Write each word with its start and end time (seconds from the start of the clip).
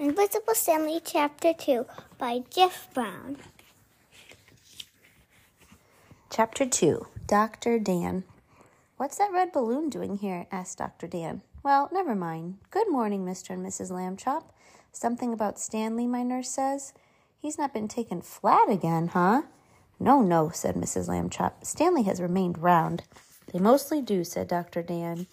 Invisible 0.00 0.54
Stanley, 0.54 1.00
Chapter 1.04 1.52
2 1.52 1.84
by 2.18 2.44
Jeff 2.50 2.86
Brown. 2.94 3.36
Chapter 6.30 6.66
2 6.66 7.04
Dr. 7.26 7.80
Dan. 7.80 8.22
What's 8.96 9.18
that 9.18 9.32
red 9.32 9.50
balloon 9.50 9.90
doing 9.90 10.18
here? 10.18 10.46
asked 10.52 10.78
Dr. 10.78 11.08
Dan. 11.08 11.42
Well, 11.64 11.88
never 11.92 12.14
mind. 12.14 12.58
Good 12.70 12.88
morning, 12.88 13.24
Mr. 13.24 13.50
and 13.50 13.66
Mrs. 13.66 13.90
Lambchop. 13.90 14.44
Something 14.92 15.32
about 15.32 15.58
Stanley, 15.58 16.06
my 16.06 16.22
nurse 16.22 16.50
says. 16.50 16.92
He's 17.40 17.58
not 17.58 17.74
been 17.74 17.88
taken 17.88 18.22
flat 18.22 18.70
again, 18.70 19.08
huh? 19.08 19.42
No, 19.98 20.22
no, 20.22 20.50
said 20.50 20.76
Mrs. 20.76 21.08
Lambchop. 21.08 21.64
Stanley 21.64 22.04
has 22.04 22.22
remained 22.22 22.58
round. 22.58 23.02
They 23.52 23.58
mostly 23.58 24.00
do, 24.00 24.22
said 24.22 24.46
Dr. 24.46 24.80
Dan. 24.80 25.26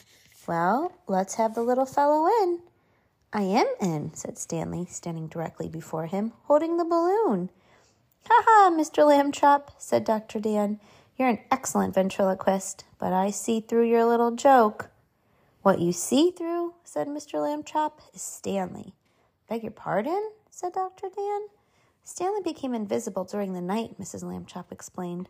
Well, 0.48 0.92
let's 1.06 1.36
have 1.36 1.54
the 1.54 1.62
little 1.62 1.86
fellow 1.86 2.26
in. 2.42 2.62
I 3.36 3.42
am 3.42 3.68
in, 3.82 4.14
said 4.14 4.38
Stanley, 4.38 4.86
standing 4.86 5.28
directly 5.28 5.68
before 5.68 6.06
him, 6.06 6.32
holding 6.44 6.78
the 6.78 6.86
balloon. 6.86 7.50
Ha 8.30 8.44
ha, 8.48 8.72
Mr. 8.72 9.04
Lambchop, 9.06 9.72
said 9.78 10.06
Dr. 10.06 10.40
Dan. 10.40 10.80
You're 11.18 11.28
an 11.28 11.40
excellent 11.52 11.94
ventriloquist, 11.94 12.86
but 12.98 13.12
I 13.12 13.32
see 13.32 13.60
through 13.60 13.90
your 13.90 14.06
little 14.06 14.32
joke. 14.32 14.90
What 15.64 15.82
you 15.82 15.92
see 15.92 16.32
through, 16.32 16.76
said 16.86 17.10
Mr. 17.10 17.34
Lambchop, 17.34 18.00
is 18.14 18.22
Stanley. 18.22 18.94
Beg 19.50 19.64
your 19.64 19.74
pardon? 19.74 20.32
said 20.50 20.72
Dr. 20.72 21.10
Dan. 21.14 21.42
Stanley 22.06 22.40
became 22.42 22.74
invisible 22.74 23.26
during 23.26 23.52
the 23.52 23.60
night, 23.60 24.00
Mrs. 24.00 24.24
Lambchop 24.24 24.72
explained. 24.72 25.28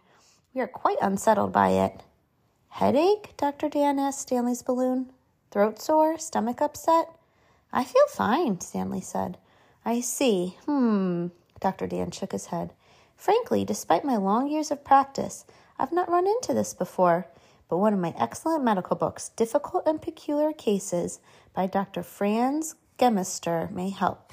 We 0.53 0.61
are 0.61 0.67
quite 0.67 0.99
unsettled 1.01 1.51
by 1.51 1.69
it. 1.69 2.03
Headache? 2.69 3.35
Dr. 3.35 3.67
Dan 3.67 3.97
asked 3.97 4.21
Stanley's 4.21 4.61
balloon. 4.61 5.11
Throat 5.49 5.81
sore? 5.81 6.19
Stomach 6.19 6.61
upset? 6.61 7.14
I 7.75 7.83
feel 7.83 8.07
fine, 8.07 8.61
Stanley 8.61 9.01
said. 9.01 9.37
I 9.83 9.99
see. 9.99 10.55
Hmm. 10.65 11.27
Dr. 11.59 11.87
Dan 11.87 12.09
shook 12.09 12.31
his 12.31 12.45
head. 12.45 12.71
Frankly, 13.17 13.65
despite 13.65 14.05
my 14.05 14.15
long 14.15 14.47
years 14.47 14.71
of 14.71 14.85
practice, 14.85 15.43
I've 15.77 15.91
not 15.91 16.09
run 16.09 16.25
into 16.25 16.53
this 16.53 16.73
before, 16.73 17.27
but 17.67 17.79
one 17.79 17.93
of 17.93 17.99
my 17.99 18.13
excellent 18.17 18.63
medical 18.63 18.95
books, 18.95 19.27
Difficult 19.35 19.85
and 19.85 20.01
Peculiar 20.01 20.53
Cases 20.53 21.19
by 21.53 21.67
Dr. 21.67 22.01
Franz 22.01 22.75
Gemeister, 22.97 23.69
may 23.73 23.89
help. 23.89 24.31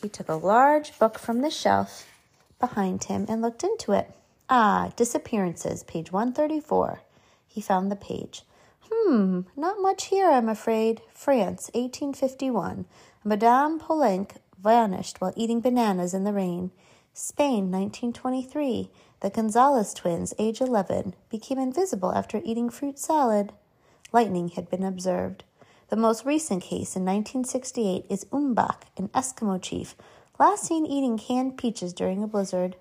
He 0.00 0.08
took 0.08 0.28
a 0.28 0.34
large 0.34 0.96
book 1.00 1.18
from 1.18 1.40
the 1.40 1.50
shelf 1.50 2.06
behind 2.60 3.04
him 3.04 3.26
and 3.28 3.42
looked 3.42 3.64
into 3.64 3.90
it. 3.90 4.12
Ah, 4.48 4.92
Disappearances, 4.94 5.82
page 5.82 6.12
134. 6.12 7.00
He 7.48 7.60
found 7.60 7.90
the 7.90 7.96
page. 7.96 8.42
Hmm, 8.90 9.40
not 9.56 9.80
much 9.80 10.06
here, 10.06 10.30
I'm 10.30 10.48
afraid. 10.48 11.02
France, 11.12 11.70
1851. 11.74 12.86
Madame 13.24 13.78
Poulenc 13.78 14.36
vanished 14.58 15.20
while 15.20 15.32
eating 15.36 15.60
bananas 15.60 16.14
in 16.14 16.24
the 16.24 16.32
rain. 16.32 16.70
Spain, 17.12 17.70
1923. 17.70 18.90
The 19.20 19.30
Gonzalez 19.30 19.92
twins, 19.92 20.32
age 20.38 20.60
11, 20.60 21.14
became 21.28 21.58
invisible 21.58 22.12
after 22.12 22.40
eating 22.44 22.70
fruit 22.70 22.98
salad. 22.98 23.52
Lightning 24.12 24.48
had 24.50 24.70
been 24.70 24.84
observed. 24.84 25.44
The 25.88 25.96
most 25.96 26.24
recent 26.24 26.62
case 26.62 26.94
in 26.96 27.04
1968 27.04 28.06
is 28.08 28.24
Umbach, 28.26 28.82
an 28.96 29.08
Eskimo 29.08 29.60
chief, 29.60 29.96
last 30.38 30.64
seen 30.64 30.86
eating 30.86 31.18
canned 31.18 31.58
peaches 31.58 31.92
during 31.92 32.22
a 32.22 32.28
blizzard. 32.28 32.76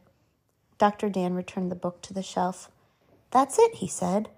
Dr. 0.78 1.09
Dan 1.09 1.33
returned 1.33 1.72
the 1.72 1.75
book 1.75 2.02
to 2.03 2.13
the 2.13 2.22
shelf. 2.22 2.69
That's 3.31 3.58
it, 3.58 3.75
he 3.75 3.88
said. 3.88 4.30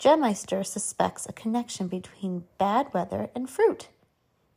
Gemeister 0.00 0.64
suspects 0.64 1.26
a 1.28 1.32
connection 1.34 1.86
between 1.86 2.44
bad 2.56 2.86
weather 2.94 3.28
and 3.34 3.50
fruit. 3.50 3.88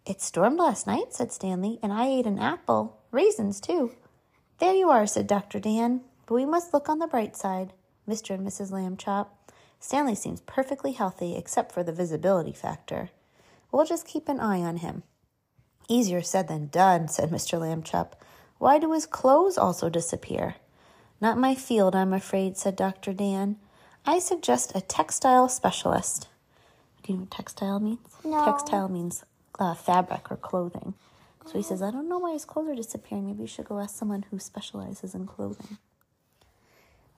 It 0.05 0.21
stormed 0.21 0.57
last 0.57 0.87
night, 0.87 1.13
said 1.13 1.33
Stanley, 1.33 1.79
and 1.83 1.91
I 1.91 2.07
ate 2.07 2.25
an 2.25 2.39
apple. 2.39 3.01
Raisins, 3.11 3.59
too. 3.59 3.91
There 4.59 4.73
you 4.73 4.89
are, 4.89 5.05
said 5.05 5.27
Dr. 5.27 5.59
Dan. 5.59 5.99
But 6.25 6.35
we 6.35 6.45
must 6.45 6.73
look 6.73 6.87
on 6.87 6.99
the 6.99 7.07
bright 7.07 7.35
side, 7.35 7.73
Mr. 8.07 8.33
and 8.35 8.47
Mrs. 8.47 8.71
Lambchop. 8.71 9.27
Stanley 9.81 10.15
seems 10.15 10.39
perfectly 10.39 10.93
healthy 10.93 11.35
except 11.35 11.73
for 11.73 11.83
the 11.83 11.91
visibility 11.91 12.53
factor. 12.53 13.09
We'll 13.69 13.85
just 13.85 14.07
keep 14.07 14.29
an 14.29 14.39
eye 14.39 14.61
on 14.61 14.77
him. 14.77 15.03
Easier 15.89 16.21
said 16.21 16.47
than 16.47 16.67
done, 16.67 17.09
said 17.09 17.31
Mr. 17.31 17.59
Lambchop. 17.59 18.13
Why 18.59 18.79
do 18.79 18.93
his 18.93 19.05
clothes 19.05 19.57
also 19.57 19.89
disappear? 19.89 20.55
Not 21.19 21.37
my 21.37 21.53
field, 21.53 21.97
I'm 21.97 22.13
afraid, 22.13 22.55
said 22.55 22.77
Dr. 22.77 23.11
Dan. 23.11 23.57
I 24.05 24.19
suggest 24.19 24.73
a 24.75 24.81
textile 24.81 25.47
specialist. 25.47 26.27
Do 27.03 27.13
you 27.13 27.17
know 27.17 27.21
what 27.23 27.31
textile 27.31 27.79
means? 27.79 27.99
No. 28.23 28.43
Textile 28.45 28.89
means 28.89 29.23
uh, 29.59 29.73
fabric 29.73 30.31
or 30.31 30.37
clothing. 30.37 30.93
So 31.45 31.53
he 31.53 31.63
says, 31.63 31.81
I 31.81 31.91
don't 31.91 32.07
know 32.09 32.19
why 32.19 32.33
his 32.33 32.45
clothes 32.45 32.69
are 32.69 32.75
disappearing. 32.75 33.27
Maybe 33.27 33.41
you 33.41 33.47
should 33.47 33.65
go 33.65 33.79
ask 33.79 33.95
someone 33.95 34.25
who 34.29 34.39
specializes 34.39 35.13
in 35.13 35.25
clothing. 35.25 35.77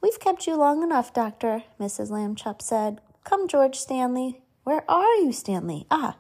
We've 0.02 0.20
kept 0.20 0.46
you 0.48 0.56
long 0.56 0.84
enough, 0.84 1.14
Doctor, 1.14 1.64
Mrs. 1.80 2.12
Lambchop 2.12 2.62
said. 2.62 3.02
Come, 3.24 3.48
George 3.48 3.78
Stanley. 3.78 4.42
Where 4.64 4.84
are 4.90 5.16
you, 5.16 5.32
Stanley? 5.32 5.86
Ah, 5.90 6.18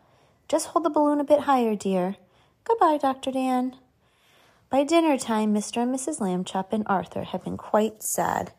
just 0.47 0.67
hold 0.67 0.85
the 0.85 0.89
balloon 0.89 1.19
a 1.19 1.23
bit 1.23 1.41
higher, 1.41 1.75
dear. 1.75 2.15
Goodbye, 2.63 2.97
Dr. 2.99 3.31
Dan. 3.31 3.75
By 4.69 4.83
dinner 4.83 5.17
time, 5.17 5.53
Mr. 5.53 5.83
and 5.83 5.93
Mrs. 5.93 6.19
Lambchop 6.19 6.67
and 6.71 6.83
Arthur 6.87 7.23
had 7.23 7.43
been 7.43 7.57
quite 7.57 8.01
sad. 8.01 8.51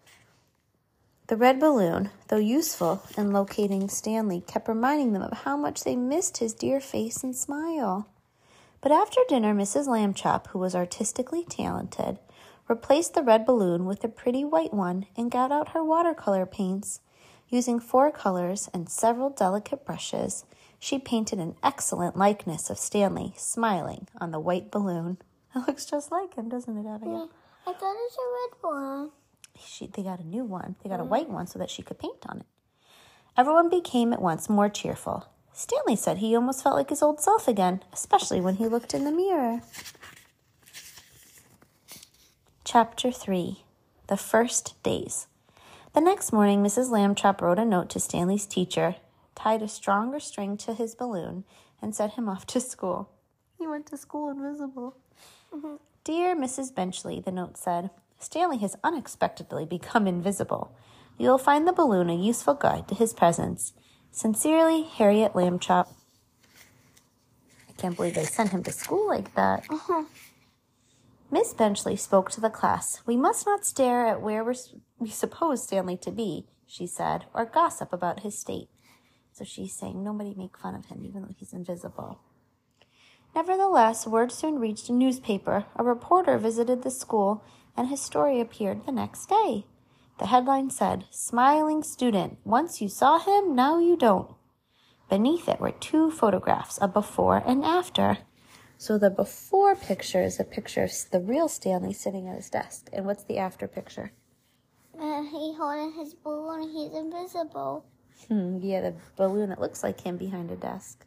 The 1.28 1.37
red 1.37 1.59
balloon, 1.59 2.10
though 2.28 2.37
useful 2.37 3.03
in 3.19 3.32
locating 3.32 3.88
Stanley, 3.88 4.42
kept 4.47 4.69
reminding 4.69 5.12
them 5.12 5.22
of 5.22 5.38
how 5.38 5.56
much 5.56 5.82
they 5.82 5.97
missed 5.97 6.37
his 6.37 6.54
dear 6.54 6.81
face 6.81 7.25
and 7.25 7.34
smile. 7.34 8.09
But 8.81 8.92
after 8.92 9.20
dinner, 9.28 9.53
Mrs. 9.53 9.88
Lambchop, 9.88 10.47
who 10.48 10.60
was 10.60 10.76
artistically 10.76 11.44
talented, 11.44 12.20
replaced 12.69 13.14
the 13.14 13.25
red 13.25 13.44
balloon 13.44 13.87
with 13.87 14.04
a 14.04 14.09
pretty 14.09 14.44
white 14.44 14.72
one 14.72 15.06
and 15.16 15.28
got 15.28 15.50
out 15.50 15.70
her 15.70 15.82
watercolor 15.82 16.47
paints. 16.47 17.00
Using 17.48 17.81
four 17.81 18.12
colors 18.12 18.69
and 18.72 18.88
several 18.88 19.31
delicate 19.31 19.84
brushes, 19.84 20.44
she 20.78 20.98
painted 20.98 21.41
an 21.41 21.56
excellent 21.60 22.16
likeness 22.16 22.70
of 22.70 22.78
Stanley 22.78 23.34
smiling 23.37 24.06
on 24.20 24.31
the 24.31 24.41
white 24.41 24.70
balloon. 24.70 25.19
It 25.56 25.66
looks 25.66 25.87
just 25.87 26.12
like 26.12 26.34
him, 26.34 26.50
doesn't 26.50 26.76
it, 26.76 26.87
Abigail? 26.87 27.31
I 27.66 27.72
thought 27.72 27.97
it 27.97 28.12
was 28.12 28.16
a 28.19 28.69
red 28.69 28.72
one. 28.72 29.10
She, 29.65 29.87
they 29.87 30.03
got 30.03 30.21
a 30.21 30.27
new 30.27 30.44
one. 30.44 30.77
They 30.83 30.89
got 30.89 31.00
a 31.00 31.03
mm-hmm. 31.03 31.11
white 31.11 31.28
one 31.28 31.47
so 31.47 31.59
that 31.59 31.71
she 31.71 31.83
could 31.83 31.99
paint 31.99 32.27
on 32.27 32.41
it. 32.41 32.47
Everyone 33.37 33.69
became 33.69 34.12
at 34.12 34.22
once 34.22 34.49
more 34.49 34.69
cheerful. 34.69 35.28
Stanley 35.53 35.97
said 35.97 36.19
he 36.19 36.34
almost 36.34 36.62
felt 36.62 36.77
like 36.77 36.91
his 36.91 37.03
old 37.03 37.21
self 37.21 37.49
again, 37.49 37.83
especially 37.93 38.41
when 38.41 38.56
he 38.56 38.67
looked 38.67 38.94
in 38.94 39.05
the 39.05 39.11
mirror. 39.11 39.61
Chapter 42.65 43.11
3 43.11 43.62
The 44.06 44.17
First 44.17 44.83
Days. 44.83 45.28
The 45.94 46.00
next 46.00 46.33
morning, 46.33 46.62
Mrs. 46.62 46.91
Lambchop 46.91 47.41
wrote 47.41 47.59
a 47.59 47.65
note 47.65 47.88
to 47.91 48.00
Stanley's 48.00 48.44
teacher, 48.44 48.97
tied 49.34 49.62
a 49.62 49.69
stronger 49.69 50.21
string 50.21 50.56
to 50.59 50.75
his 50.75 50.94
balloon, 50.94 51.44
and 51.81 51.94
sent 51.94 52.15
him 52.15 52.28
off 52.31 52.47
to 52.49 52.61
school. 52.61 53.11
He 53.59 53.67
went 53.67 53.87
to 53.87 53.97
school 53.97 54.31
invisible. 54.31 54.97
Mm-hmm. 55.55 55.77
Dear 56.05 56.37
Mrs. 56.37 56.75
Benchley, 56.75 57.21
the 57.21 57.33
note 57.33 57.56
said, 57.56 57.91
Stanley 58.19 58.59
has 58.59 58.77
unexpectedly 58.82 59.65
become 59.65 60.06
invisible. 60.06 60.77
You 61.19 61.28
will 61.28 61.38
find 61.38 61.66
the 61.66 61.72
balloon 61.72 62.10
a 62.10 62.15
useful 62.15 62.54
guide 62.54 62.88
to 62.88 62.94
his 62.94 63.15
presence. 63.15 63.72
Sincerely, 64.10 64.82
Harriet 64.82 65.34
Lambchop. 65.34 65.88
I 67.69 67.72
can't 67.76 67.97
believe 67.97 68.15
they 68.15 68.25
sent 68.25 68.50
him 68.50 68.62
to 68.65 68.72
school 68.72 69.06
like 69.06 69.34
that. 69.34 69.65
Uh-huh. 69.69 70.05
Miss 71.31 71.53
Benchley 71.53 71.97
spoke 71.97 72.31
to 72.31 72.41
the 72.41 72.50
class. 72.50 73.03
We 73.05 73.16
must 73.16 73.47
not 73.47 73.66
stare 73.66 74.06
at 74.06 74.22
where 74.22 74.44
we're, 74.44 74.55
we 74.99 75.10
suppose 75.10 75.65
Stanley 75.65 75.97
to 75.99 76.10
be, 76.10 76.47
she 76.66 76.87
said, 76.87 77.25
or 77.34 77.44
gossip 77.44 77.93
about 77.93 78.21
his 78.21 78.38
state. 78.38 78.69
So 79.32 79.44
she's 79.44 79.75
saying 79.75 80.03
nobody 80.03 80.34
make 80.34 80.56
fun 80.56 80.75
of 80.75 80.87
him, 80.87 81.05
even 81.05 81.22
though 81.22 81.34
he's 81.37 81.53
invisible. 81.53 82.21
Nevertheless, 83.34 84.06
word 84.06 84.32
soon 84.32 84.59
reached 84.59 84.88
a 84.88 84.94
newspaper. 84.94 85.67
A 85.76 85.85
reporter 85.85 86.38
visited 86.38 86.82
the 86.82 86.91
school, 86.91 87.44
and 87.76 87.88
his 87.88 88.00
story 88.00 88.40
appeared 88.40 88.84
the 88.84 88.93
next 88.93 89.28
day. 89.28 89.67
The 90.19 90.26
headline 90.26 90.70
said, 90.70 91.05
Smiling 91.11 91.82
student. 91.82 92.38
Once 92.44 92.81
you 92.81 92.88
saw 92.88 93.19
him, 93.19 93.55
now 93.55 93.78
you 93.78 93.96
don't. 93.96 94.31
Beneath 95.11 95.49
it 95.49 95.61
were 95.61 95.73
two 95.73 96.11
photographs, 96.11 96.78
a 96.81 96.88
before 96.88 97.43
and 97.46 97.64
after. 97.64 98.19
So 98.78 98.99
the 98.99 99.11
before 99.11 99.75
picture 99.75 100.23
is 100.23 100.40
a 100.40 100.44
picture 100.44 100.84
of 100.84 100.93
the 101.11 101.20
real 101.20 101.49
Stanley 101.49 101.93
sitting 101.93 102.28
at 102.28 102.37
his 102.37 102.50
desk. 102.50 102.88
And 102.93 103.06
what's 103.06 103.25
the 103.25 103.38
after 103.38 103.69
picture? 103.69 104.12
And 104.99 105.29
he 105.29 105.55
holding 105.55 105.93
his 105.93 106.14
balloon. 106.14 106.70
He's 106.70 106.93
invisible. 106.93 107.84
Hmm, 108.29 108.58
yeah, 108.62 108.81
the 108.81 108.94
balloon 109.17 109.50
that 109.50 109.61
looks 109.61 109.82
like 109.82 110.00
him 110.00 110.17
behind 110.17 110.50
a 110.50 110.56
desk. 110.56 111.06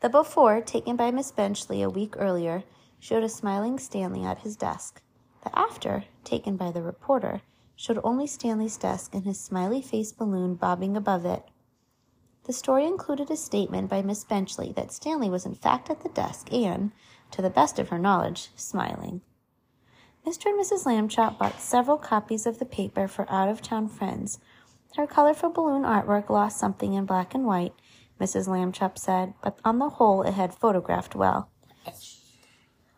The 0.00 0.08
before, 0.08 0.60
taken 0.60 0.96
by 0.96 1.10
Miss 1.10 1.30
Benchley 1.30 1.82
a 1.82 1.90
week 1.90 2.14
earlier, 2.18 2.64
showed 2.98 3.22
a 3.22 3.28
smiling 3.28 3.78
Stanley 3.78 4.24
at 4.24 4.40
his 4.40 4.56
desk. 4.56 5.02
The 5.42 5.58
after, 5.58 6.04
taken 6.24 6.56
by 6.56 6.70
the 6.70 6.82
reporter, 6.82 7.42
showed 7.76 8.00
only 8.04 8.26
Stanley's 8.26 8.76
desk 8.76 9.14
and 9.14 9.24
his 9.24 9.40
smiley 9.40 9.82
face 9.82 10.12
balloon 10.12 10.54
bobbing 10.54 10.96
above 10.96 11.24
it. 11.24 11.44
The 12.44 12.52
story 12.52 12.86
included 12.86 13.30
a 13.30 13.36
statement 13.36 13.88
by 13.88 14.02
Miss 14.02 14.24
Benchley 14.24 14.72
that 14.72 14.92
Stanley 14.92 15.30
was 15.30 15.46
in 15.46 15.54
fact 15.54 15.90
at 15.90 16.02
the 16.02 16.08
desk 16.08 16.52
and, 16.52 16.92
to 17.30 17.42
the 17.42 17.50
best 17.50 17.78
of 17.78 17.88
her 17.88 17.98
knowledge, 17.98 18.50
smiling. 18.56 19.20
Mr. 20.26 20.46
and 20.46 20.60
Mrs. 20.60 20.86
Lambchop 20.86 21.38
bought 21.38 21.60
several 21.60 21.98
copies 21.98 22.46
of 22.46 22.58
the 22.58 22.64
paper 22.64 23.08
for 23.08 23.30
out 23.30 23.48
of 23.48 23.62
town 23.62 23.88
friends. 23.88 24.38
Her 24.96 25.06
colorful 25.06 25.50
balloon 25.50 25.82
artwork 25.82 26.28
lost 26.30 26.58
something 26.58 26.94
in 26.94 27.06
black 27.06 27.34
and 27.34 27.44
white, 27.44 27.74
Mrs. 28.20 28.46
Lambchop 28.46 28.98
said, 28.98 29.34
but 29.42 29.58
on 29.64 29.78
the 29.78 29.88
whole 29.88 30.22
it 30.22 30.34
had 30.34 30.54
photographed 30.54 31.16
well. 31.16 31.48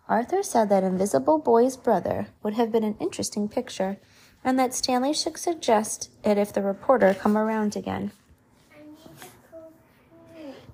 Arthur 0.07 0.43
said 0.43 0.69
that 0.69 0.85
Invisible 0.85 1.39
Boy's 1.39 1.79
brother 1.79 2.29
would 2.43 2.55
have 2.55 2.71
been 2.71 2.85
an 2.85 2.97
interesting 3.01 3.49
picture, 3.49 3.97
and 4.45 4.59
that 4.59 4.75
Stanley 4.75 5.15
should 5.15 5.39
suggest 5.39 6.11
it 6.23 6.37
if 6.37 6.53
the 6.53 6.61
reporter 6.61 7.15
come 7.15 7.39
around 7.39 7.75
again. 7.75 8.13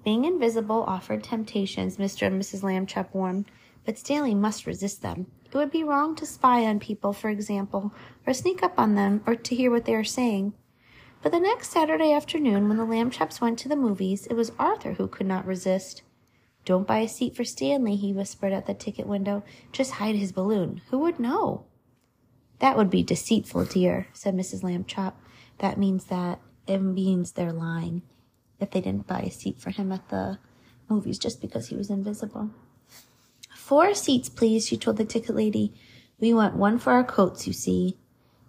Being 0.05 0.25
invisible 0.25 0.83
offered 0.83 1.23
temptations, 1.23 1.97
Mr. 1.97 2.27
and 2.27 2.41
Mrs. 2.41 2.63
Lambchop 2.63 3.15
warned, 3.15 3.45
but 3.85 3.99
Stanley 3.99 4.35
must 4.35 4.67
resist 4.67 5.03
them. 5.03 5.27
It 5.45 5.55
would 5.55 5.71
be 5.71 5.85
wrong 5.85 6.17
to 6.17 6.27
spy 6.27 6.65
on 6.65 6.81
people, 6.81 7.13
for 7.13 7.29
example, 7.29 7.93
or 8.27 8.33
sneak 8.33 8.63
up 8.63 8.79
on 8.79 8.97
them, 8.97 9.23
or 9.27 9.37
to 9.37 9.55
hear 9.55 9.71
what 9.71 9.85
they 9.85 9.95
are 9.95 10.03
saying. 10.03 10.55
But 11.23 11.33
the 11.33 11.39
next 11.41 11.71
Saturday 11.71 12.13
afternoon, 12.13 12.69
when 12.69 12.79
the 12.79 12.87
Lambchops 12.87 13.41
went 13.41 13.59
to 13.61 13.69
the 13.69 13.77
movies, 13.77 14.27
it 14.27 14.35
was 14.35 14.53
Arthur 14.59 14.95
who 14.95 15.07
could 15.07 15.27
not 15.27 15.47
resist. 15.47 16.03
Don't 16.65 16.87
buy 16.87 16.99
a 16.99 17.09
seat 17.09 17.35
for 17.35 17.45
Stanley, 17.45 17.97
he 17.97 18.13
whispered 18.13 18.53
at 18.53 18.67
the 18.67 18.75
ticket 18.75 19.07
window. 19.07 19.43
Just 19.73 19.93
hide 19.93 20.15
his 20.15 20.33
balloon. 20.33 20.83
Who 20.91 20.99
would 20.99 21.19
know? 21.19 21.65
That 22.59 22.77
would 22.77 22.91
be 22.91 23.03
deceitful, 23.03 23.65
dear, 23.67 24.09
said 24.13 24.35
Mrs. 24.35 24.63
Lambchop. 24.63 25.15
That 25.59 25.79
means 25.79 26.05
that 26.07 26.41
it 26.67 26.79
means 26.79 27.33
they're 27.33 27.53
lying 27.53 28.03
if 28.61 28.71
they 28.71 28.81
didn't 28.81 29.07
buy 29.07 29.21
a 29.21 29.31
seat 29.31 29.59
for 29.59 29.71
him 29.71 29.91
at 29.91 30.09
the 30.11 30.39
movies 30.89 31.19
just 31.19 31.41
because 31.41 31.69
he 31.69 31.77
was 31.77 31.91
invisible. 31.91 32.51
Four 33.55 33.95
seats, 33.95 34.29
please, 34.29 34.67
she 34.67 34.77
told 34.77 34.99
the 34.99 35.05
ticket 35.05 35.35
lady. 35.35 35.73
We 36.19 36.35
want 36.35 36.57
one 36.57 36.79
for 36.79 36.93
our 36.93 37.05
coats, 37.05 37.47
you 37.47 37.53
see. 37.53 37.97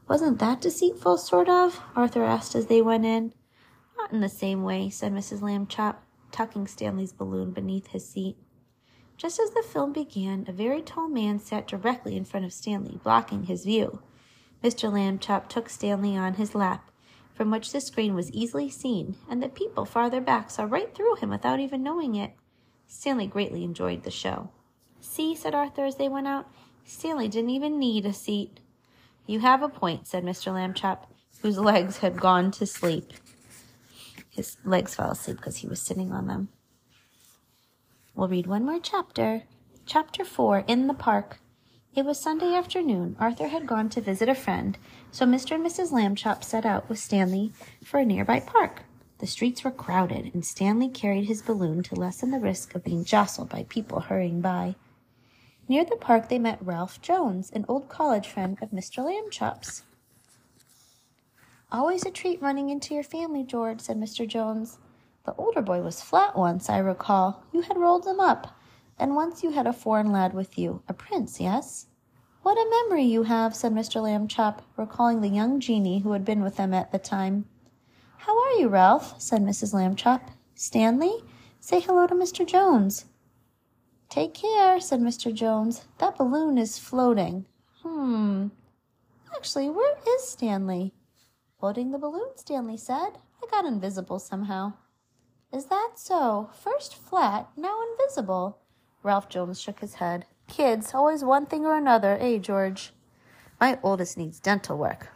Wasn't 0.08 0.40
that 0.40 0.60
deceitful, 0.60 1.18
sort 1.18 1.48
of? 1.48 1.80
Arthur 1.96 2.24
asked 2.24 2.54
as 2.56 2.66
they 2.66 2.82
went 2.82 3.06
in. 3.06 3.34
Not 3.98 4.12
in 4.12 4.20
the 4.20 4.30
same 4.30 4.64
way, 4.64 4.90
said 4.90 5.14
Mrs. 5.14 5.40
Lambchop, 5.42 5.96
tucking 6.32 6.68
Stanley's 6.68 7.12
balloon 7.12 7.52
beneath 7.52 7.88
his 7.88 8.08
seat. 8.08 8.38
Just 9.18 9.40
as 9.40 9.52
the 9.52 9.64
film 9.64 9.94
began, 9.94 10.46
a 10.48 10.52
very 10.52 10.82
tall 10.82 11.08
man 11.08 11.40
sat 11.40 11.68
directly 11.68 12.18
in 12.18 12.26
front 12.26 12.46
of 12.46 12.54
Stanley, 12.54 13.00
blocking 13.04 13.44
his 13.44 13.66
view. 13.66 14.02
Mr. 14.64 14.92
Lambchop 14.92 15.48
took 15.48 15.70
Stanley 15.70 16.18
on 16.18 16.36
his 16.36 16.56
lap, 16.56 16.90
from 17.34 17.52
which 17.52 17.72
the 17.72 17.82
screen 17.82 18.16
was 18.16 18.32
easily 18.32 18.70
seen, 18.70 19.16
and 19.30 19.42
the 19.42 19.50
people 19.50 19.86
farther 19.86 20.22
back 20.22 20.50
saw 20.50 20.64
right 20.64 20.94
through 20.94 21.16
him 21.16 21.30
without 21.30 21.60
even 21.60 21.84
knowing 21.84 22.16
it. 22.16 22.32
Stanley 22.88 23.28
greatly 23.28 23.64
enjoyed 23.64 24.04
the 24.04 24.12
show. 24.12 24.50
See, 25.00 25.36
said 25.36 25.56
Arthur 25.56 25.86
as 25.86 25.96
they 25.96 26.10
went 26.10 26.28
out, 26.28 26.48
Stanley 26.84 27.28
didn't 27.28 27.50
even 27.52 27.80
need 27.80 28.06
a 28.06 28.14
seat. 28.14 28.60
You 29.26 29.40
have 29.40 29.64
a 29.64 29.70
point, 29.70 30.08
said 30.08 30.24
Mr. 30.24 30.52
Lambchop, 30.52 31.06
whose 31.42 31.58
legs 31.58 31.98
had 31.98 32.20
gone 32.20 32.52
to 32.52 32.66
sleep. 32.66 33.14
His 34.32 34.58
legs 34.64 34.96
fell 34.96 35.12
asleep 35.12 35.38
because 35.38 35.58
he 35.58 35.68
was 35.68 35.82
sitting 35.82 36.12
on 36.12 36.28
them. 36.28 36.50
We'll 38.16 38.30
read 38.30 38.48
one 38.48 38.66
more 38.66 38.80
chapter. 38.80 39.44
Chapter 39.86 40.24
4 40.24 40.64
In 40.68 40.88
the 40.88 40.94
Park. 40.94 41.40
It 41.94 42.06
was 42.06 42.18
Sunday 42.18 42.56
afternoon. 42.56 43.18
Arthur 43.20 43.50
had 43.50 43.68
gone 43.68 43.90
to 43.90 44.00
visit 44.00 44.30
a 44.30 44.36
friend, 44.36 44.78
so 45.12 45.26
Mr. 45.26 45.56
and 45.56 45.66
Mrs. 45.66 45.92
Lambchop 45.92 46.42
set 46.46 46.66
out 46.66 46.88
with 46.88 47.00
Stanley 47.00 47.52
for 47.84 48.00
a 48.00 48.06
nearby 48.06 48.40
park. 48.40 48.84
The 49.20 49.28
streets 49.28 49.66
were 49.66 49.72
crowded, 49.72 50.34
and 50.34 50.46
Stanley 50.46 50.88
carried 50.88 51.26
his 51.26 51.42
balloon 51.42 51.84
to 51.84 51.96
lessen 51.96 52.32
the 52.32 52.40
risk 52.40 52.74
of 52.74 52.86
being 52.86 53.04
jostled 53.04 53.50
by 53.50 53.66
people 53.68 54.00
hurrying 54.00 54.40
by. 54.40 54.76
Near 55.68 55.84
the 55.84 55.98
park, 55.98 56.30
they 56.30 56.40
met 56.40 56.66
Ralph 56.66 57.02
Jones, 57.02 57.52
an 57.52 57.66
old 57.68 57.90
college 57.90 58.28
friend 58.30 58.58
of 58.62 58.72
Mr. 58.72 59.04
Lambchop's. 59.06 59.84
Always 61.72 62.06
a 62.06 62.12
treat 62.12 62.42
running 62.42 62.70
into 62.70 62.94
your 62.94 63.04
family, 63.04 63.44
George, 63.44 63.80
said 63.80 63.98
Mr. 63.98 64.28
Jones. 64.28 64.78
The 65.24 65.34
older 65.36 65.62
boy 65.62 65.82
was 65.82 66.02
flat 66.02 66.36
once, 66.36 66.70
I 66.70 66.80
recall. 66.80 67.44
You 67.54 67.62
had 67.62 67.78
rolled 67.78 68.06
him 68.06 68.20
up. 68.20 68.58
And 69.00 69.16
once 69.16 69.42
you 69.42 69.52
had 69.52 69.66
a 69.66 69.74
foreign 69.74 70.12
lad 70.12 70.34
with 70.34 70.58
you, 70.58 70.84
a 70.90 70.94
prince, 70.94 71.40
yes? 71.40 71.88
What 72.44 72.58
a 72.58 72.70
memory 72.70 73.06
you 73.06 73.24
have, 73.24 73.56
said 73.56 73.72
Mr. 73.72 74.02
Lambchop, 74.02 74.60
recalling 74.76 75.22
the 75.22 75.30
young 75.30 75.60
genie 75.60 76.00
who 76.00 76.12
had 76.12 76.26
been 76.26 76.44
with 76.44 76.58
them 76.58 76.74
at 76.74 76.92
the 76.92 77.00
time. 77.00 77.46
How 78.18 78.38
are 78.38 78.54
you, 78.54 78.68
Ralph? 78.68 79.22
said 79.22 79.42
Mrs. 79.42 79.74
Lambchop. 79.74 80.22
Stanley? 80.56 81.24
Say 81.60 81.80
hello 81.80 82.06
to 82.06 82.16
Mr. 82.16 82.46
Jones. 82.46 83.06
Take 84.10 84.34
care, 84.34 84.82
said 84.82 85.00
Mr. 85.00 85.34
Jones. 85.34 85.86
That 86.00 86.18
balloon 86.18 86.58
is 86.58 86.78
floating. 86.78 87.46
Hmm. 87.82 88.48
Actually, 89.34 89.70
where 89.70 89.96
is 90.16 90.28
Stanley? 90.28 90.94
Floating 91.62 91.92
the 91.92 92.00
balloon, 92.00 92.36
Stanley 92.38 92.76
said. 92.76 93.20
I 93.44 93.46
got 93.52 93.66
invisible 93.66 94.18
somehow. 94.18 94.74
Is 95.54 95.66
that 95.66 95.92
so? 95.94 96.50
First 96.60 96.96
flat, 96.96 97.50
now 97.56 97.78
invisible. 97.92 98.58
Ralph 99.04 99.30
Jones 99.30 99.62
shook 99.62 99.80
his 99.80 99.94
head. 99.94 100.26
Kids, 100.48 100.96
always 100.96 101.24
one 101.24 101.46
thing 101.46 101.64
or 101.64 101.76
another, 101.76 102.18
eh, 102.20 102.40
George? 102.40 102.94
My 103.60 103.78
oldest 103.84 104.18
needs 104.18 104.40
dental 104.40 104.76
work. 104.76 105.10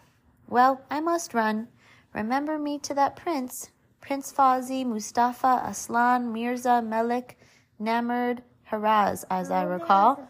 Well, 0.47 0.81
I 0.91 0.99
must 0.99 1.33
run. 1.33 1.67
Remember 2.13 2.59
me 2.59 2.77
to 2.77 2.93
that 2.93 3.15
prince. 3.15 3.71
Prince 3.99 4.31
Fawzi, 4.31 4.85
Mustafa, 4.85 5.63
Aslan, 5.65 6.31
Mirza, 6.31 6.79
Melik, 6.85 7.37
Namerd, 7.81 8.41
Haraz, 8.71 9.25
as 9.31 9.49
I 9.49 9.63
recall. 9.63 10.29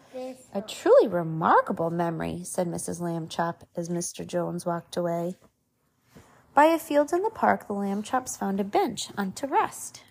A 0.54 0.62
truly 0.62 1.08
remarkable 1.08 1.90
memory, 1.90 2.42
said 2.42 2.68
Mrs. 2.68 3.02
Lambchop 3.02 3.56
as 3.76 3.90
Mr. 3.90 4.26
Jones 4.26 4.64
walked 4.64 4.96
away. 4.96 5.36
By 6.56 6.68
a 6.68 6.78
field 6.78 7.12
in 7.12 7.20
the 7.20 7.28
park, 7.28 7.68
the 7.68 7.74
Lambchops 7.74 8.38
found 8.38 8.60
a 8.60 8.64
bench 8.64 9.10
unto 9.14 9.46
rest. 9.46 10.02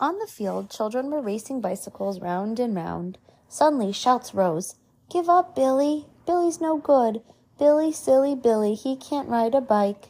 On 0.00 0.18
the 0.18 0.26
field, 0.26 0.70
children 0.70 1.08
were 1.08 1.20
racing 1.20 1.60
bicycles 1.60 2.18
round 2.20 2.58
and 2.58 2.74
round. 2.74 3.16
Suddenly, 3.48 3.92
shouts 3.92 4.34
rose. 4.34 4.74
Give 5.08 5.28
up, 5.28 5.54
Billy. 5.54 6.06
Billy's 6.26 6.60
no 6.60 6.78
good. 6.78 7.22
Billy, 7.60 7.92
silly 7.92 8.34
Billy, 8.34 8.74
he 8.74 8.96
can't 8.96 9.28
ride 9.28 9.54
a 9.54 9.60
bike. 9.60 10.08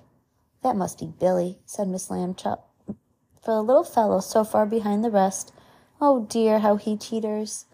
That 0.63 0.75
must 0.75 1.01
be 1.01 1.13
Billy, 1.21 1.59
said 1.67 1.89
Miss 1.89 2.09
Lambchop. 2.09 2.61
For 3.43 3.53
the 3.53 3.63
little 3.63 3.85
fellow 3.85 4.21
so 4.21 4.43
far 4.43 4.65
behind 4.65 5.05
the 5.05 5.11
rest, 5.11 5.53
oh 6.01 6.25
dear, 6.25 6.61
how 6.61 6.77
he 6.77 6.97
teeters. 6.97 7.67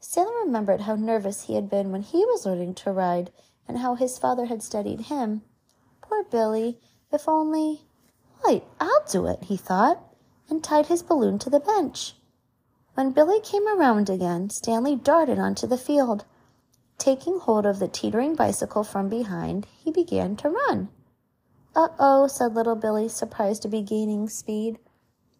Stanley 0.00 0.34
remembered 0.44 0.82
how 0.82 0.96
nervous 0.96 1.44
he 1.44 1.54
had 1.54 1.70
been 1.70 1.92
when 1.92 2.02
he 2.02 2.26
was 2.26 2.44
learning 2.44 2.74
to 2.74 2.92
ride, 2.92 3.32
and 3.66 3.78
how 3.78 3.94
his 3.94 4.18
father 4.18 4.44
had 4.44 4.62
studied 4.62 5.00
him. 5.08 5.40
Poor 6.08 6.24
Billy, 6.24 6.78
if 7.12 7.28
only. 7.28 7.82
Why, 8.40 8.62
I'll 8.80 9.04
do 9.10 9.26
it, 9.26 9.44
he 9.44 9.58
thought, 9.58 10.02
and 10.48 10.64
tied 10.64 10.86
his 10.86 11.02
balloon 11.02 11.38
to 11.40 11.50
the 11.50 11.60
bench. 11.60 12.14
When 12.94 13.12
Billy 13.12 13.40
came 13.40 13.68
around 13.68 14.08
again, 14.08 14.48
Stanley 14.48 14.96
darted 14.96 15.38
onto 15.38 15.66
the 15.66 15.76
field. 15.76 16.24
Taking 16.96 17.40
hold 17.40 17.66
of 17.66 17.78
the 17.78 17.88
teetering 17.88 18.34
bicycle 18.34 18.84
from 18.84 19.08
behind, 19.10 19.66
he 19.66 19.92
began 19.92 20.34
to 20.36 20.48
run. 20.48 20.88
Uh 21.76 21.88
oh, 21.98 22.26
said 22.26 22.54
little 22.54 22.74
Billy, 22.74 23.08
surprised 23.08 23.62
to 23.62 23.68
be 23.68 23.82
gaining 23.82 24.28
speed. 24.30 24.78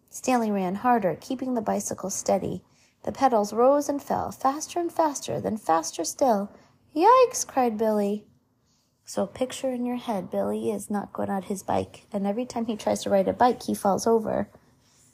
Stanley 0.09 0.51
ran 0.51 0.75
harder, 0.75 1.17
keeping 1.19 1.55
the 1.55 1.61
bicycle 1.61 2.11
steady. 2.11 2.63
The 3.03 3.11
pedals 3.11 3.53
rose 3.53 3.89
and 3.89 4.01
fell, 4.01 4.31
faster 4.31 4.79
and 4.79 4.91
faster, 4.91 5.41
then 5.41 5.57
faster 5.57 6.03
still. 6.03 6.51
Yikes! 6.95 7.45
cried 7.45 7.77
Billy. 7.77 8.25
So 9.09 9.25
picture 9.25 9.71
in 9.71 9.87
your 9.87 9.95
head 9.95 10.29
Billy 10.29 10.69
is 10.69 10.91
not 10.91 11.13
good 11.13 11.31
on 11.31 11.41
his 11.41 11.63
bike, 11.63 12.05
and 12.13 12.27
every 12.27 12.45
time 12.45 12.67
he 12.67 12.75
tries 12.75 13.01
to 13.01 13.09
ride 13.09 13.27
a 13.27 13.33
bike, 13.33 13.63
he 13.63 13.73
falls 13.73 14.05
over. 14.05 14.51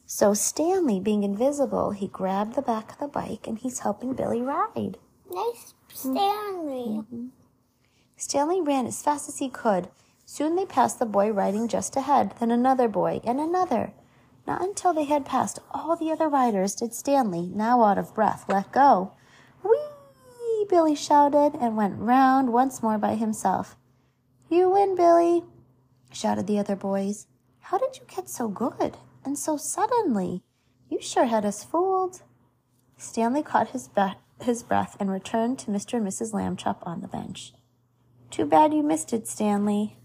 So 0.06 0.34
Stanley, 0.34 1.00
being 1.00 1.24
invisible, 1.24 1.92
he 1.92 2.10
grabbed 2.10 2.56
the 2.56 2.62
back 2.62 2.92
of 2.92 2.98
the 2.98 3.08
bike 3.08 3.48
and 3.48 3.58
he's 3.58 3.80
helping 3.80 4.12
Billy 4.12 4.42
ride. 4.42 4.98
Nice 5.32 5.74
Stanley. 5.94 7.00
Mm-hmm. 7.00 7.28
Stanley 8.18 8.60
ran 8.60 8.86
as 8.86 9.02
fast 9.02 9.30
as 9.30 9.38
he 9.38 9.48
could. 9.48 9.88
Soon 10.26 10.58
they 10.58 10.66
passed 10.66 11.00
the 11.00 11.06
boy 11.06 11.32
riding 11.32 11.70
just 11.70 11.96
ahead, 11.96 12.34
then 12.42 12.52
another 12.52 12.90
boy, 12.90 13.22
and 13.24 13.40
another. 13.40 13.94
Not 14.46 14.62
until 14.62 14.94
they 14.94 15.06
had 15.06 15.26
passed 15.26 15.60
all 15.72 15.96
the 15.96 16.12
other 16.12 16.28
riders 16.28 16.76
did 16.76 16.94
Stanley, 16.94 17.50
now 17.56 17.82
out 17.82 17.98
of 17.98 18.14
breath, 18.14 18.44
let 18.50 18.74
go. 18.74 19.14
Whee! 19.64 20.66
Billy 20.68 20.96
shouted 20.96 21.56
and 21.62 21.78
went 21.78 21.98
round 21.98 22.52
once 22.52 22.84
more 22.84 22.98
by 22.98 23.16
himself. 23.16 23.78
You 24.56 24.70
win, 24.70 24.96
Billy, 24.96 25.44
shouted 26.14 26.48
the 26.48 26.60
other 26.60 26.78
boys. 26.78 27.28
How 27.60 27.78
did 27.78 27.98
you 27.98 28.06
get 28.08 28.30
so 28.30 28.48
good 28.48 28.96
and 29.26 29.38
so 29.38 29.58
suddenly? 29.58 30.44
You 30.90 31.02
sure 31.02 31.26
had 31.26 31.46
us 31.46 31.66
fooled. 31.66 32.22
Stanley 32.96 33.44
caught 33.44 33.72
his, 33.72 33.90
be- 33.90 34.14
his 34.42 34.64
breath 34.64 34.96
and 34.98 35.12
returned 35.12 35.60
to 35.60 35.72
Mr. 35.72 35.96
and 35.96 36.08
Mrs. 36.08 36.32
Lambchop 36.32 36.78
on 36.84 37.02
the 37.02 37.10
bench. 37.10 37.52
Too 38.32 38.46
bad 38.46 38.74
you 38.74 38.82
missed 38.82 39.12
it, 39.12 39.28
Stanley, 39.28 39.98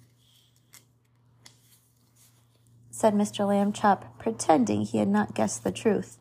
said 2.90 3.14
Mr. 3.14 3.46
Lambchop, 3.46 4.02
pretending 4.18 4.82
he 4.82 4.98
had 4.98 5.06
not 5.06 5.32
guessed 5.32 5.62
the 5.62 5.70
truth. 5.70 6.18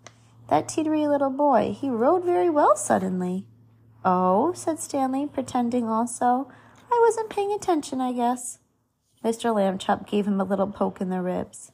That 0.49 0.67
teetery 0.67 1.09
little 1.09 1.31
boy, 1.31 1.75
he 1.75 1.89
rode 1.89 2.25
very 2.25 2.51
well 2.51 2.75
suddenly. 2.75 3.47
Oh, 4.05 4.53
said 4.53 4.77
Stanley, 4.79 5.25
pretending 5.25 5.89
also. 5.89 6.51
I 6.91 6.99
wasn't 7.05 7.29
paying 7.29 7.51
attention, 7.53 8.01
I 8.01 8.13
guess. 8.13 8.59
Mr. 9.23 9.53
Lambchop 9.53 10.07
gave 10.07 10.27
him 10.27 10.39
a 10.39 10.45
little 10.45 10.67
poke 10.67 11.01
in 11.01 11.09
the 11.09 11.21
ribs. 11.21 11.71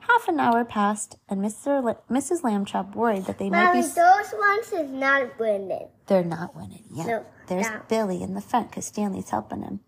Half 0.00 0.28
an 0.28 0.38
hour 0.38 0.64
passed, 0.64 1.16
and 1.28 1.40
Mr. 1.40 1.82
La- 1.82 1.94
Mrs. 2.14 2.42
Lambchop 2.42 2.94
worried 2.94 3.24
that 3.24 3.38
they 3.38 3.48
might 3.50 3.64
Mommy, 3.64 3.80
be. 3.82 3.86
those 3.88 4.34
ones 4.38 4.72
is 4.72 4.90
not 4.90 5.38
winning. 5.38 5.88
They're 6.06 6.22
not 6.22 6.54
winning 6.54 6.84
yet. 6.90 7.06
No, 7.06 7.26
There's 7.48 7.68
no. 7.70 7.80
Billy 7.88 8.22
in 8.22 8.34
the 8.34 8.40
front 8.42 8.70
because 8.70 8.86
Stanley's 8.86 9.30
helping 9.30 9.62
him. 9.62 9.80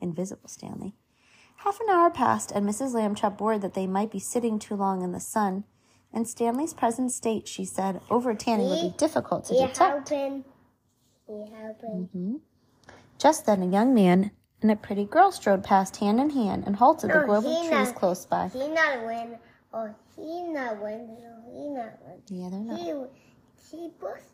Invisible 0.00 0.48
Stanley. 0.48 0.94
Half 1.58 1.80
an 1.80 1.88
hour 1.90 2.10
passed, 2.10 2.50
and 2.50 2.66
Mrs. 2.66 2.94
Lambchop 2.94 3.40
worried 3.40 3.62
that 3.62 3.74
they 3.74 3.86
might 3.86 4.10
be 4.10 4.18
sitting 4.18 4.58
too 4.58 4.74
long 4.74 5.02
in 5.02 5.12
the 5.12 5.20
sun. 5.20 5.64
In 6.12 6.24
Stanley's 6.24 6.72
present 6.74 7.12
state, 7.12 7.46
she 7.46 7.64
said, 7.64 8.00
over 8.10 8.34
tanning 8.34 8.68
would 8.70 8.80
be 8.92 8.94
difficult 8.96 9.44
to 9.46 9.54
He 9.54 9.60
detect. 9.60 9.78
helping. 10.08 10.44
He 11.26 11.44
helping. 11.54 12.08
Mm-hmm. 12.14 12.34
Just 13.18 13.46
then, 13.46 13.62
a 13.62 13.66
young 13.66 13.94
man 13.94 14.30
and 14.62 14.70
a 14.70 14.76
pretty 14.76 15.04
girl 15.04 15.30
strode 15.32 15.64
past 15.64 15.96
hand 15.96 16.20
in 16.20 16.30
hand 16.30 16.64
and 16.66 16.76
halted 16.76 17.10
the 17.10 17.14
No, 17.20 17.24
grove 17.26 17.44
of 17.46 17.56
trees 17.58 17.70
not- 17.70 17.94
close 17.94 18.26
by. 18.26 18.48
He 18.48 18.68
not 18.68 19.04
win. 19.04 19.38
Oh, 19.72 19.94
he 20.16 20.42
not 20.44 20.82
win. 20.82 21.16
No, 21.20 21.42
he 21.52 21.68
not 21.68 21.98
win. 22.04 22.22
Yeah, 22.28 22.48
they're 22.50 22.60
not. 22.60 22.78
He, 22.78 23.76
he 23.76 23.90
both. 24.00 24.32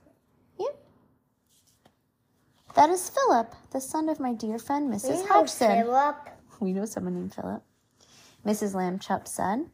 Yep. 0.58 0.78
That 2.74 2.90
is 2.90 3.10
Philip, 3.10 3.54
the 3.70 3.80
son 3.80 4.08
of 4.08 4.18
my 4.20 4.32
dear 4.32 4.58
friend 4.58 4.90
We 4.90 4.96
Mrs. 4.96 5.28
know 5.28 5.46
Philip. 5.46 6.16
We 6.60 6.72
know 6.72 6.84
someone 6.84 7.14
named 7.14 7.34
Philip. 7.34 7.62
Mrs. 8.46 8.74
Lambchop 8.74 9.26
said. 9.28 9.66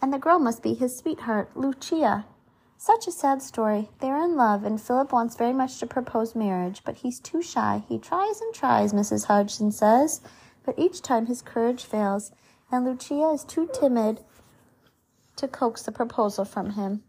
And 0.00 0.12
the 0.12 0.18
girl 0.18 0.38
must 0.38 0.62
be 0.62 0.74
his 0.74 0.96
sweetheart, 0.96 1.56
Lucia. 1.56 2.26
Such 2.84 3.06
a 3.06 3.12
sad 3.12 3.40
story. 3.40 3.88
They're 4.00 4.22
in 4.22 4.36
love, 4.36 4.62
and 4.62 4.78
Philip 4.78 5.10
wants 5.10 5.36
very 5.36 5.54
much 5.54 5.78
to 5.78 5.86
propose 5.86 6.34
marriage, 6.34 6.82
but 6.84 6.96
he's 6.96 7.18
too 7.18 7.40
shy. 7.40 7.82
He 7.88 7.98
tries 7.98 8.42
and 8.42 8.52
tries, 8.52 8.92
Mrs. 8.92 9.24
Hodgson 9.24 9.72
says, 9.72 10.20
but 10.66 10.78
each 10.78 11.00
time 11.00 11.24
his 11.24 11.40
courage 11.40 11.82
fails, 11.82 12.30
and 12.70 12.84
Lucia 12.84 13.30
is 13.30 13.42
too 13.42 13.70
timid 13.72 14.20
to 15.36 15.48
coax 15.48 15.80
the 15.80 15.92
proposal 15.92 16.44
from 16.44 16.72
him. 16.72 17.02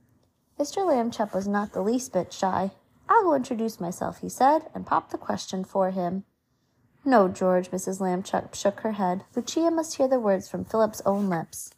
Mr. 0.57 0.77
Lambchop 0.77 1.33
was 1.33 1.45
not 1.45 1.73
the 1.73 1.81
least 1.81 2.13
bit 2.13 2.31
shy. 2.31 2.71
I'll 3.09 3.23
go 3.23 3.35
introduce 3.35 3.77
myself, 3.77 4.21
he 4.21 4.29
said, 4.29 4.69
and 4.73 4.87
popped 4.87 5.11
the 5.11 5.17
question 5.17 5.65
for 5.65 5.91
him. 5.91 6.23
No, 7.03 7.27
George, 7.27 7.69
Mrs. 7.71 7.99
Lambchop 7.99 8.55
shook 8.55 8.79
her 8.79 8.93
head. 8.93 9.25
Lucia 9.35 9.69
must 9.71 9.97
hear 9.97 10.07
the 10.07 10.21
words 10.21 10.47
from 10.47 10.63
Philip's 10.63 11.01
own 11.05 11.27
lips. 11.27 11.71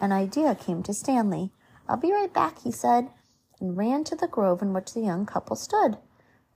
An 0.00 0.10
idea 0.10 0.54
came 0.54 0.82
to 0.84 0.94
Stanley. 0.94 1.52
I'll 1.86 1.98
be 1.98 2.12
right 2.12 2.32
back, 2.32 2.62
he 2.62 2.70
said, 2.70 3.10
and 3.62 3.76
ran 3.76 4.02
to 4.04 4.16
the 4.16 4.26
grove 4.26 4.60
in 4.60 4.74
which 4.74 4.92
the 4.92 5.00
young 5.00 5.24
couple 5.24 5.56
stood. 5.56 5.96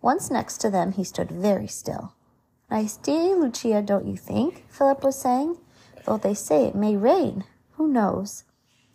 Once 0.02 0.30
next 0.30 0.58
to 0.58 0.68
them, 0.68 0.92
he 0.92 1.04
stood 1.04 1.30
very 1.30 1.68
still. 1.68 2.12
Nice 2.70 2.96
day, 2.96 3.32
Lucia, 3.32 3.80
don't 3.80 4.06
you 4.06 4.16
think? 4.16 4.64
Philip 4.68 5.04
was 5.04 5.18
saying. 5.18 5.56
Though 6.04 6.18
they 6.18 6.34
say 6.34 6.64
it 6.64 6.74
may 6.74 6.96
rain. 6.96 7.44
Who 7.72 7.88
knows? 7.88 8.44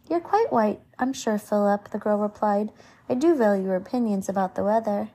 You're 0.09 0.19
quite 0.19 0.51
right, 0.51 0.81
I'm 0.99 1.13
sure, 1.13 1.37
Philip, 1.37 1.89
the 1.91 1.97
girl 1.97 2.17
replied. 2.17 2.71
I 3.07 3.13
do 3.13 3.33
value 3.33 3.63
your 3.65 3.75
opinions 3.77 4.27
about 4.27 4.55
the 4.55 4.63
weather. 4.63 5.09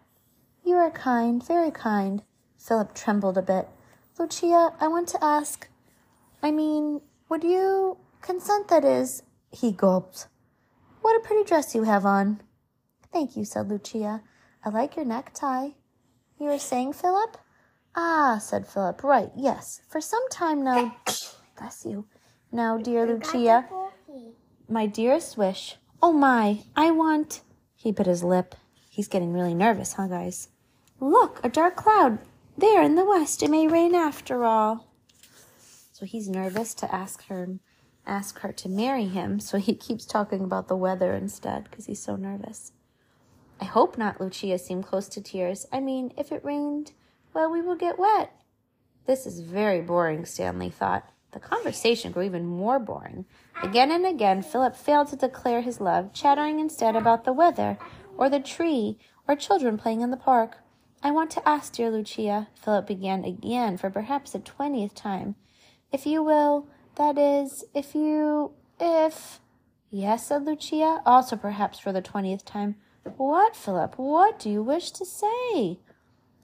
You 0.65 0.77
are 0.77 0.91
kind, 0.91 1.47
very 1.47 1.71
kind. 1.71 2.23
Philip 2.59 2.95
trembled 2.95 3.37
a 3.37 3.43
bit. 3.43 3.69
Lucia, 4.19 4.73
I 4.81 4.89
want 4.89 5.09
to 5.09 5.23
ask. 5.23 5.69
I 6.43 6.51
mean, 6.51 7.03
would 7.29 7.45
you 7.45 7.99
consent, 8.23 8.69
that 8.69 8.85
is? 8.85 9.23
He 9.51 9.71
gulped. 9.71 10.29
What 11.03 11.17
a 11.17 11.21
pretty 11.21 11.45
dress 11.45 11.75
you 11.75 11.83
have 11.83 12.07
on. 12.07 12.41
Thank 13.17 13.35
you, 13.35 13.47
said 13.47 13.71
Lucia. 13.71 14.21
I 14.63 14.69
like 14.69 14.95
your 14.95 15.07
necktie. 15.07 15.71
You 16.39 16.49
were 16.49 16.59
saying, 16.59 16.93
Philip? 16.93 17.39
Ah, 17.95 18.37
said 18.39 18.67
Philip. 18.67 19.03
Right, 19.03 19.31
yes. 19.35 19.81
For 19.89 20.03
some 20.03 20.29
time 20.29 20.63
now. 20.63 20.95
Bless 21.59 21.87
you. 21.87 22.05
Now, 22.53 22.77
dear 22.77 23.07
Lucia, 23.07 23.67
my 24.69 24.85
dearest 24.85 25.39
wish. 25.39 25.77
Oh 26.03 26.13
my, 26.13 26.65
I 26.77 26.91
want. 26.91 27.41
He 27.75 27.91
bit 27.91 28.05
his 28.05 28.23
lip. 28.23 28.55
He's 28.91 29.09
getting 29.09 29.33
really 29.33 29.55
nervous, 29.55 29.95
huh, 29.95 30.09
guys? 30.09 30.51
Look, 31.01 31.41
a 31.43 31.49
dark 31.49 31.75
cloud. 31.75 32.19
There 32.59 32.83
in 32.83 32.97
the 32.97 33.07
west. 33.07 33.43
It 33.43 33.49
may 33.49 33.67
rain 33.67 33.95
after 33.95 34.45
all. 34.45 34.93
So 35.95 36.05
he's 36.05 36.29
nervous 36.29 36.75
to 36.75 36.95
ask 36.95 37.25
her 37.29 37.49
ask 38.07 38.41
her 38.41 38.53
to 38.53 38.69
marry 38.69 39.07
him, 39.07 39.41
so 39.41 39.57
he 39.57 39.75
keeps 39.87 40.05
talking 40.05 40.45
about 40.45 40.69
the 40.69 40.77
weather 40.77 41.15
instead 41.15 41.65
because 41.65 41.87
he's 41.87 42.03
so 42.03 42.15
nervous. 42.15 42.73
I 43.61 43.65
hope 43.65 43.97
not, 43.97 44.21
Lucia 44.21 44.59
seemed 44.59 44.87
close 44.87 45.09
to 45.09 45.21
tears. 45.21 45.67
I 45.73 45.81
mean, 45.81 46.13
if 46.17 46.31
it 46.31 46.45
rained, 46.45 46.93
well, 47.33 47.51
we 47.51 47.63
will 47.63 47.77
get 47.77 47.99
wet. 47.99 48.33
This 49.07 49.27
is 49.27 49.41
very 49.41 49.81
boring, 49.81 50.25
Stanley 50.25 50.71
thought. 50.71 51.09
The 51.33 51.41
conversation 51.41 52.13
grew 52.13 52.23
even 52.23 52.47
more 52.47 52.79
boring. 52.79 53.25
Again 53.63 53.91
and 53.91 54.07
again, 54.07 54.43
Philip 54.43 54.77
failed 54.77 55.09
to 55.09 55.17
declare 55.17 55.61
his 55.61 55.81
love, 55.81 56.13
chattering 56.13 56.61
instead 56.61 56.97
about 56.97 57.25
the 57.25 57.33
weather, 57.33 57.79
or 58.17 58.29
the 58.29 58.41
tree, 58.41 58.99
or 59.29 59.37
children 59.37 59.77
playing 59.77 60.01
in 60.01 60.11
the 60.11 60.17
park. 60.17 60.59
I 61.03 61.11
want 61.11 61.31
to 61.33 61.49
ask, 61.49 61.75
dear 61.75 61.91
Lucia, 61.91 62.49
Philip 62.55 62.87
began 62.87 63.25
again 63.25 63.77
for 63.77 63.91
perhaps 63.91 64.33
the 64.33 64.39
twentieth 64.39 64.95
time, 64.95 65.35
if 65.93 66.07
you 66.07 66.23
will, 66.23 66.69
that 66.97 67.19
is, 67.19 67.65
if 67.75 67.95
you, 67.95 68.53
if. 68.81 69.41
Yes, 69.91 70.27
said 70.27 70.45
Lucia, 70.45 71.03
also 71.07 71.37
perhaps 71.37 71.79
for 71.79 71.93
the 71.93 72.03
twentieth 72.03 72.45
time. 72.45 72.77
What, 73.17 73.57
Philip? 73.57 73.99
What 73.99 74.39
do 74.39 74.51
you 74.51 74.63
wish 74.63 74.91
to 74.93 75.05
say? 75.05 75.79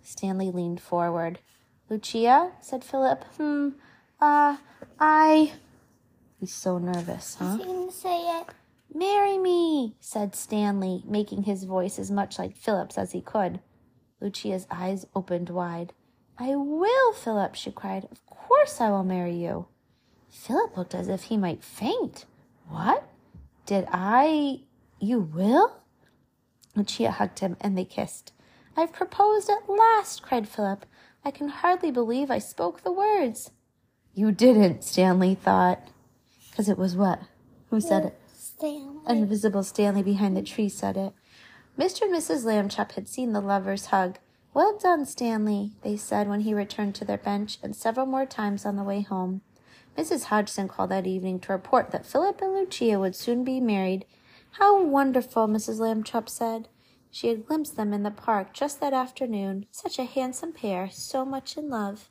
Stanley 0.02 0.50
leaned 0.50 0.80
forward. 0.80 1.40
Lucia, 1.88 2.52
said 2.60 2.84
Philip. 2.84 3.24
Hmm, 3.36 3.70
uh, 4.20 4.56
I. 4.98 5.52
He's 6.40 6.54
so 6.54 6.78
nervous, 6.78 7.36
huh? 7.38 7.56
You 7.58 7.64
can 7.64 7.90
say 7.90 8.40
it. 8.40 8.46
Marry 8.94 9.38
me, 9.38 9.96
said 10.00 10.34
Stanley, 10.34 11.02
making 11.06 11.44
his 11.44 11.64
voice 11.64 11.98
as 11.98 12.10
much 12.10 12.38
like 12.38 12.56
Philip's 12.56 12.98
as 12.98 13.12
he 13.12 13.20
could. 13.20 13.60
Lucia's 14.20 14.66
eyes 14.70 15.06
opened 15.14 15.50
wide. 15.50 15.92
I 16.38 16.56
will, 16.56 17.12
Philip, 17.12 17.54
she 17.54 17.70
cried. 17.70 18.06
Of 18.10 18.24
course 18.26 18.80
I 18.80 18.90
will 18.90 19.04
marry 19.04 19.34
you. 19.34 19.66
Philip 20.30 20.76
looked 20.76 20.94
as 20.94 21.08
if 21.08 21.24
he 21.24 21.36
might 21.36 21.62
faint. 21.62 22.26
What? 22.68 23.06
Did 23.66 23.86
I? 23.92 24.60
You 24.98 25.20
will? 25.20 25.81
Lucia 26.74 27.10
hugged 27.10 27.40
him 27.40 27.56
and 27.60 27.76
they 27.76 27.84
kissed. 27.84 28.32
I've 28.76 28.92
proposed 28.92 29.50
at 29.50 29.68
last, 29.68 30.22
cried 30.22 30.48
Philip. 30.48 30.86
I 31.24 31.30
can 31.30 31.48
hardly 31.48 31.90
believe 31.90 32.30
I 32.30 32.38
spoke 32.38 32.82
the 32.82 32.92
words. 32.92 33.50
You 34.14 34.32
didn't, 34.32 34.84
Stanley 34.84 35.34
thought. 35.34 35.80
Because 36.50 36.68
it 36.68 36.78
was 36.78 36.96
what? 36.96 37.20
Who 37.70 37.80
said 37.80 38.04
it? 38.06 38.20
Stanley. 38.34 39.00
Invisible 39.08 39.62
Stanley 39.62 40.02
behind 40.02 40.36
the 40.36 40.42
tree 40.42 40.68
said 40.68 40.96
it. 40.96 41.12
Mr. 41.78 42.02
and 42.02 42.14
Mrs. 42.14 42.44
Lambchop 42.44 42.92
had 42.92 43.08
seen 43.08 43.32
the 43.32 43.40
lovers 43.40 43.86
hug. 43.86 44.18
Well 44.52 44.76
done, 44.78 45.06
Stanley, 45.06 45.72
they 45.82 45.96
said 45.96 46.28
when 46.28 46.40
he 46.40 46.52
returned 46.52 46.94
to 46.96 47.06
their 47.06 47.16
bench, 47.16 47.58
and 47.62 47.74
several 47.74 48.04
more 48.04 48.26
times 48.26 48.66
on 48.66 48.76
the 48.76 48.82
way 48.82 49.00
home. 49.00 49.40
Mrs. 49.96 50.24
Hodgson 50.24 50.68
called 50.68 50.90
that 50.90 51.06
evening 51.06 51.40
to 51.40 51.52
report 51.52 51.90
that 51.90 52.04
Philip 52.04 52.42
and 52.42 52.52
Lucia 52.52 52.98
would 52.98 53.16
soon 53.16 53.44
be 53.44 53.60
married. 53.60 54.04
How 54.52 54.82
wonderful, 54.82 55.48
Mrs. 55.48 55.80
Lambchop 55.80 56.28
said. 56.28 56.68
She 57.10 57.28
had 57.28 57.46
glimpsed 57.46 57.76
them 57.76 57.92
in 57.92 58.02
the 58.02 58.10
park 58.10 58.52
just 58.52 58.80
that 58.80 58.92
afternoon. 58.92 59.66
Such 59.70 59.98
a 59.98 60.04
handsome 60.04 60.52
pair, 60.52 60.88
so 60.90 61.24
much 61.24 61.56
in 61.56 61.68
love. 61.68 62.10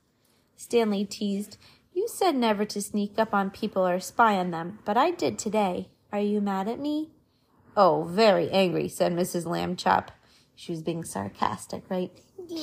Stanley 0.55 1.05
teased. 1.05 1.57
You 1.93 2.07
said 2.07 2.35
never 2.35 2.65
to 2.65 2.81
sneak 2.81 3.19
up 3.19 3.33
on 3.33 3.49
people 3.51 3.85
or 3.85 3.99
spy 3.99 4.37
on 4.37 4.51
them, 4.51 4.79
but 4.85 4.97
I 4.97 5.11
did 5.11 5.37
today. 5.37 5.89
Are 6.11 6.19
you 6.19 6.41
mad 6.41 6.67
at 6.67 6.79
me? 6.79 7.11
Oh, 7.77 8.03
very 8.09 8.49
angry, 8.49 8.87
said 8.87 9.13
Mrs. 9.13 9.45
Lambchop. 9.45 10.09
She 10.55 10.71
was 10.71 10.81
being 10.81 11.03
sarcastic, 11.03 11.83
right? 11.89 12.11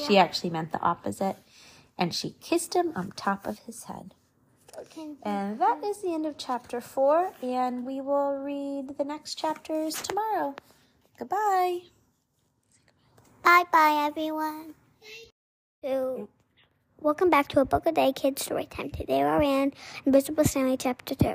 She 0.06 0.18
actually 0.18 0.50
meant 0.50 0.72
the 0.72 0.80
opposite. 0.80 1.36
And 1.96 2.14
she 2.14 2.36
kissed 2.40 2.74
him 2.74 2.92
on 2.94 3.12
top 3.16 3.46
of 3.46 3.60
his 3.60 3.84
head. 3.84 4.14
And 5.24 5.60
that 5.60 5.82
is 5.84 6.02
the 6.02 6.14
end 6.14 6.24
of 6.24 6.38
chapter 6.38 6.80
four, 6.80 7.32
and 7.42 7.84
we 7.84 8.00
will 8.00 8.34
read 8.34 8.96
the 8.96 9.04
next 9.04 9.34
chapters 9.34 9.94
tomorrow. 9.94 10.54
Goodbye. 11.18 11.80
Bye 13.42 13.64
bye, 13.72 14.04
everyone. 14.06 14.74
So, 15.82 16.28
welcome 17.00 17.28
back 17.28 17.48
to 17.48 17.60
a 17.60 17.64
Book 17.64 17.86
a 17.86 17.92
Day 17.92 18.12
Kids 18.12 18.44
Story 18.44 18.66
Time. 18.66 18.90
Today 18.90 19.22
we're 19.22 19.42
in 19.42 19.72
Invisible 20.06 20.44
Stanley 20.44 20.76
Chapter 20.76 21.14
2. 21.14 21.34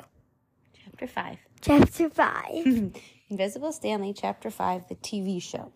Chapter 0.85 1.07
five. 1.07 1.38
Chapter 1.59 2.09
5. 2.09 2.93
Invisible 3.29 3.71
Stanley, 3.71 4.13
Chapter 4.13 4.51
5, 4.51 4.89
the 4.89 4.95
TV 4.95 5.41
show. 5.41 5.71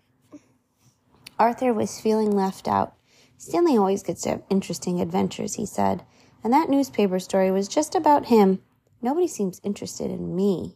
Arthur 1.40 1.74
was 1.74 2.00
feeling 2.00 2.32
left 2.32 2.68
out. 2.68 2.94
Stanley 3.38 3.78
always 3.78 4.04
gets 4.04 4.22
to 4.24 4.30
have 4.30 4.44
interesting 4.50 5.00
adventures, 5.02 5.56
he 5.56 5.66
said, 5.66 6.04
and 6.44 6.54
that 6.54 6.70
newspaper 6.70 7.20
story 7.20 7.52
was 7.52 7.68
just 7.68 7.96
about 7.96 8.28
him. 8.28 8.60
Nobody 9.02 9.28
seems 9.28 9.62
interested 9.64 10.10
in 10.12 10.36
me. 10.36 10.76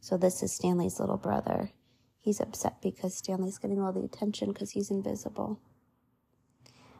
So 0.00 0.16
this 0.16 0.42
is 0.42 0.52
Stanley's 0.52 1.00
little 1.00 1.16
brother. 1.16 1.70
He's 2.20 2.40
upset 2.40 2.80
because 2.82 3.16
Stanley's 3.16 3.58
getting 3.58 3.80
all 3.80 3.92
the 3.92 4.04
attention 4.04 4.52
because 4.52 4.72
he's 4.72 4.90
invisible. 4.90 5.60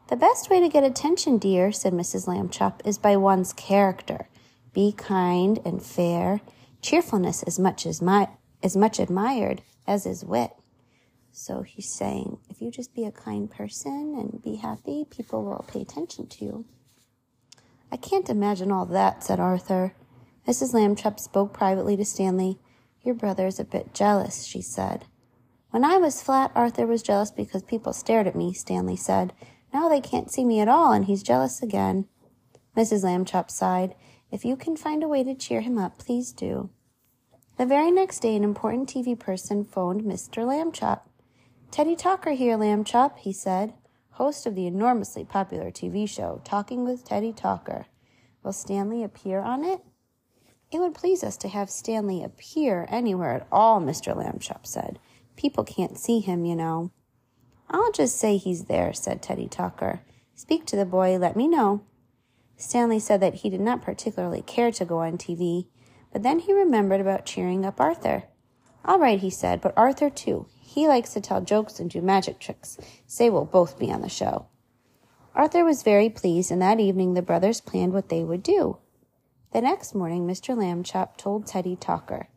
The 0.07 0.15
best 0.15 0.49
way 0.49 0.59
to 0.59 0.67
get 0.67 0.83
attention, 0.83 1.37
dear, 1.37 1.71
said 1.71 1.93
Mrs. 1.93 2.27
Lambchop, 2.27 2.85
is 2.85 2.97
by 2.97 3.15
one's 3.15 3.53
character. 3.53 4.27
Be 4.73 4.91
kind 4.91 5.59
and 5.63 5.81
fair. 5.81 6.41
Cheerfulness 6.81 7.43
is 7.43 7.59
much 7.59 7.85
as 7.85 8.01
my 8.01 8.27
as 8.63 8.75
much 8.75 8.99
admired 8.99 9.61
as 9.87 10.05
is 10.05 10.23
wit. 10.23 10.51
So 11.31 11.61
he's 11.61 11.89
saying, 11.89 12.39
if 12.49 12.61
you 12.61 12.71
just 12.71 12.93
be 12.93 13.05
a 13.05 13.11
kind 13.11 13.49
person 13.49 14.15
and 14.19 14.43
be 14.43 14.57
happy, 14.57 15.05
people 15.09 15.43
will 15.45 15.65
pay 15.67 15.81
attention 15.81 16.27
to 16.27 16.45
you. 16.45 16.65
I 17.91 17.97
can't 17.97 18.29
imagine 18.29 18.71
all 18.71 18.85
that, 18.85 19.23
said 19.23 19.39
Arthur. 19.39 19.93
Mrs. 20.47 20.73
Lambchop 20.73 21.19
spoke 21.19 21.53
privately 21.53 21.97
to 21.97 22.05
Stanley. 22.05 22.57
Your 23.03 23.15
brother 23.15 23.47
is 23.47 23.59
a 23.59 23.65
bit 23.65 23.93
jealous, 23.93 24.45
she 24.45 24.61
said. 24.61 25.05
When 25.71 25.83
I 25.83 25.97
was 25.97 26.21
flat, 26.21 26.51
Arthur 26.55 26.87
was 26.87 27.03
jealous 27.03 27.31
because 27.31 27.63
people 27.63 27.93
stared 27.93 28.27
at 28.27 28.35
me, 28.35 28.53
Stanley 28.53 28.95
said. 28.95 29.33
Now 29.73 29.89
they 29.89 30.01
can't 30.01 30.31
see 30.31 30.43
me 30.45 30.59
at 30.59 30.67
all, 30.67 30.91
and 30.91 31.05
he's 31.05 31.23
jealous 31.23 31.61
again. 31.61 32.07
Mrs. 32.75 33.03
Lambchop 33.03 33.49
sighed. 33.51 33.95
If 34.31 34.45
you 34.45 34.55
can 34.55 34.77
find 34.77 35.03
a 35.03 35.07
way 35.07 35.23
to 35.23 35.35
cheer 35.35 35.61
him 35.61 35.77
up, 35.77 35.97
please 35.97 36.31
do. 36.31 36.69
The 37.57 37.65
very 37.65 37.91
next 37.91 38.21
day, 38.21 38.35
an 38.35 38.43
important 38.43 38.89
TV 38.89 39.17
person 39.19 39.65
phoned 39.65 40.03
Mr. 40.03 40.45
Lambchop. 40.45 41.01
Teddy 41.69 41.95
Talker 41.95 42.31
here, 42.31 42.57
Lambchop, 42.57 43.17
he 43.17 43.33
said, 43.33 43.73
host 44.21 44.45
of 44.45 44.53
the 44.53 44.67
enormously 44.67 45.25
popular 45.25 45.71
TV 45.71 46.07
show, 46.07 46.39
Talking 46.43 46.85
with 46.85 47.03
Teddy 47.03 47.33
Talker. 47.33 47.87
Will 48.43 48.53
Stanley 48.53 49.01
appear 49.01 49.39
on 49.39 49.63
it? 49.63 49.81
It 50.71 50.77
would 50.77 50.93
please 50.93 51.23
us 51.23 51.37
to 51.37 51.47
have 51.47 51.71
Stanley 51.71 52.23
appear 52.23 52.85
anywhere 52.91 53.33
at 53.33 53.47
all, 53.51 53.81
Mr. 53.81 54.15
Lambchop 54.15 54.67
said. 54.67 54.99
People 55.35 55.63
can't 55.63 55.97
see 55.97 56.19
him, 56.19 56.45
you 56.45 56.55
know. 56.55 56.91
I'll 57.67 57.91
just 57.91 58.15
say 58.15 58.37
he's 58.37 58.65
there, 58.65 58.93
said 58.93 59.23
Teddy 59.23 59.47
Talker. 59.47 60.01
Speak 60.35 60.67
to 60.67 60.75
the 60.75 60.85
boy, 60.85 61.17
let 61.17 61.35
me 61.35 61.47
know. 61.47 61.81
Stanley 62.57 62.99
said 62.99 63.21
that 63.21 63.33
he 63.41 63.49
did 63.49 63.59
not 63.59 63.81
particularly 63.81 64.43
care 64.43 64.71
to 64.73 64.85
go 64.85 64.99
on 64.99 65.17
TV, 65.17 65.65
but 66.13 66.21
then 66.21 66.37
he 66.37 66.53
remembered 66.53 67.01
about 67.01 67.25
cheering 67.25 67.65
up 67.65 67.81
Arthur. 67.81 68.25
All 68.85 68.99
right, 68.99 69.19
he 69.19 69.31
said, 69.31 69.61
but 69.61 69.73
Arthur 69.75 70.11
too. 70.11 70.45
He 70.73 70.87
likes 70.87 71.11
to 71.13 71.19
tell 71.19 71.41
jokes 71.41 71.81
and 71.81 71.89
do 71.89 72.01
magic 72.01 72.39
tricks. 72.39 72.77
Say 73.05 73.29
we'll 73.29 73.43
both 73.43 73.77
be 73.77 73.91
on 73.91 73.99
the 73.99 74.07
show. 74.07 74.45
Arthur 75.35 75.65
was 75.65 75.83
very 75.83 76.09
pleased, 76.09 76.49
and 76.49 76.61
that 76.61 76.79
evening 76.79 77.13
the 77.13 77.21
brothers 77.21 77.59
planned 77.59 77.91
what 77.91 78.07
they 78.07 78.23
would 78.23 78.41
do. 78.41 78.77
The 79.51 79.59
next 79.59 79.93
morning, 79.93 80.25
Mr. 80.25 80.55
Lambchop 80.55 81.17
told 81.17 81.45
Teddy 81.45 81.75
Talker. 81.75 82.29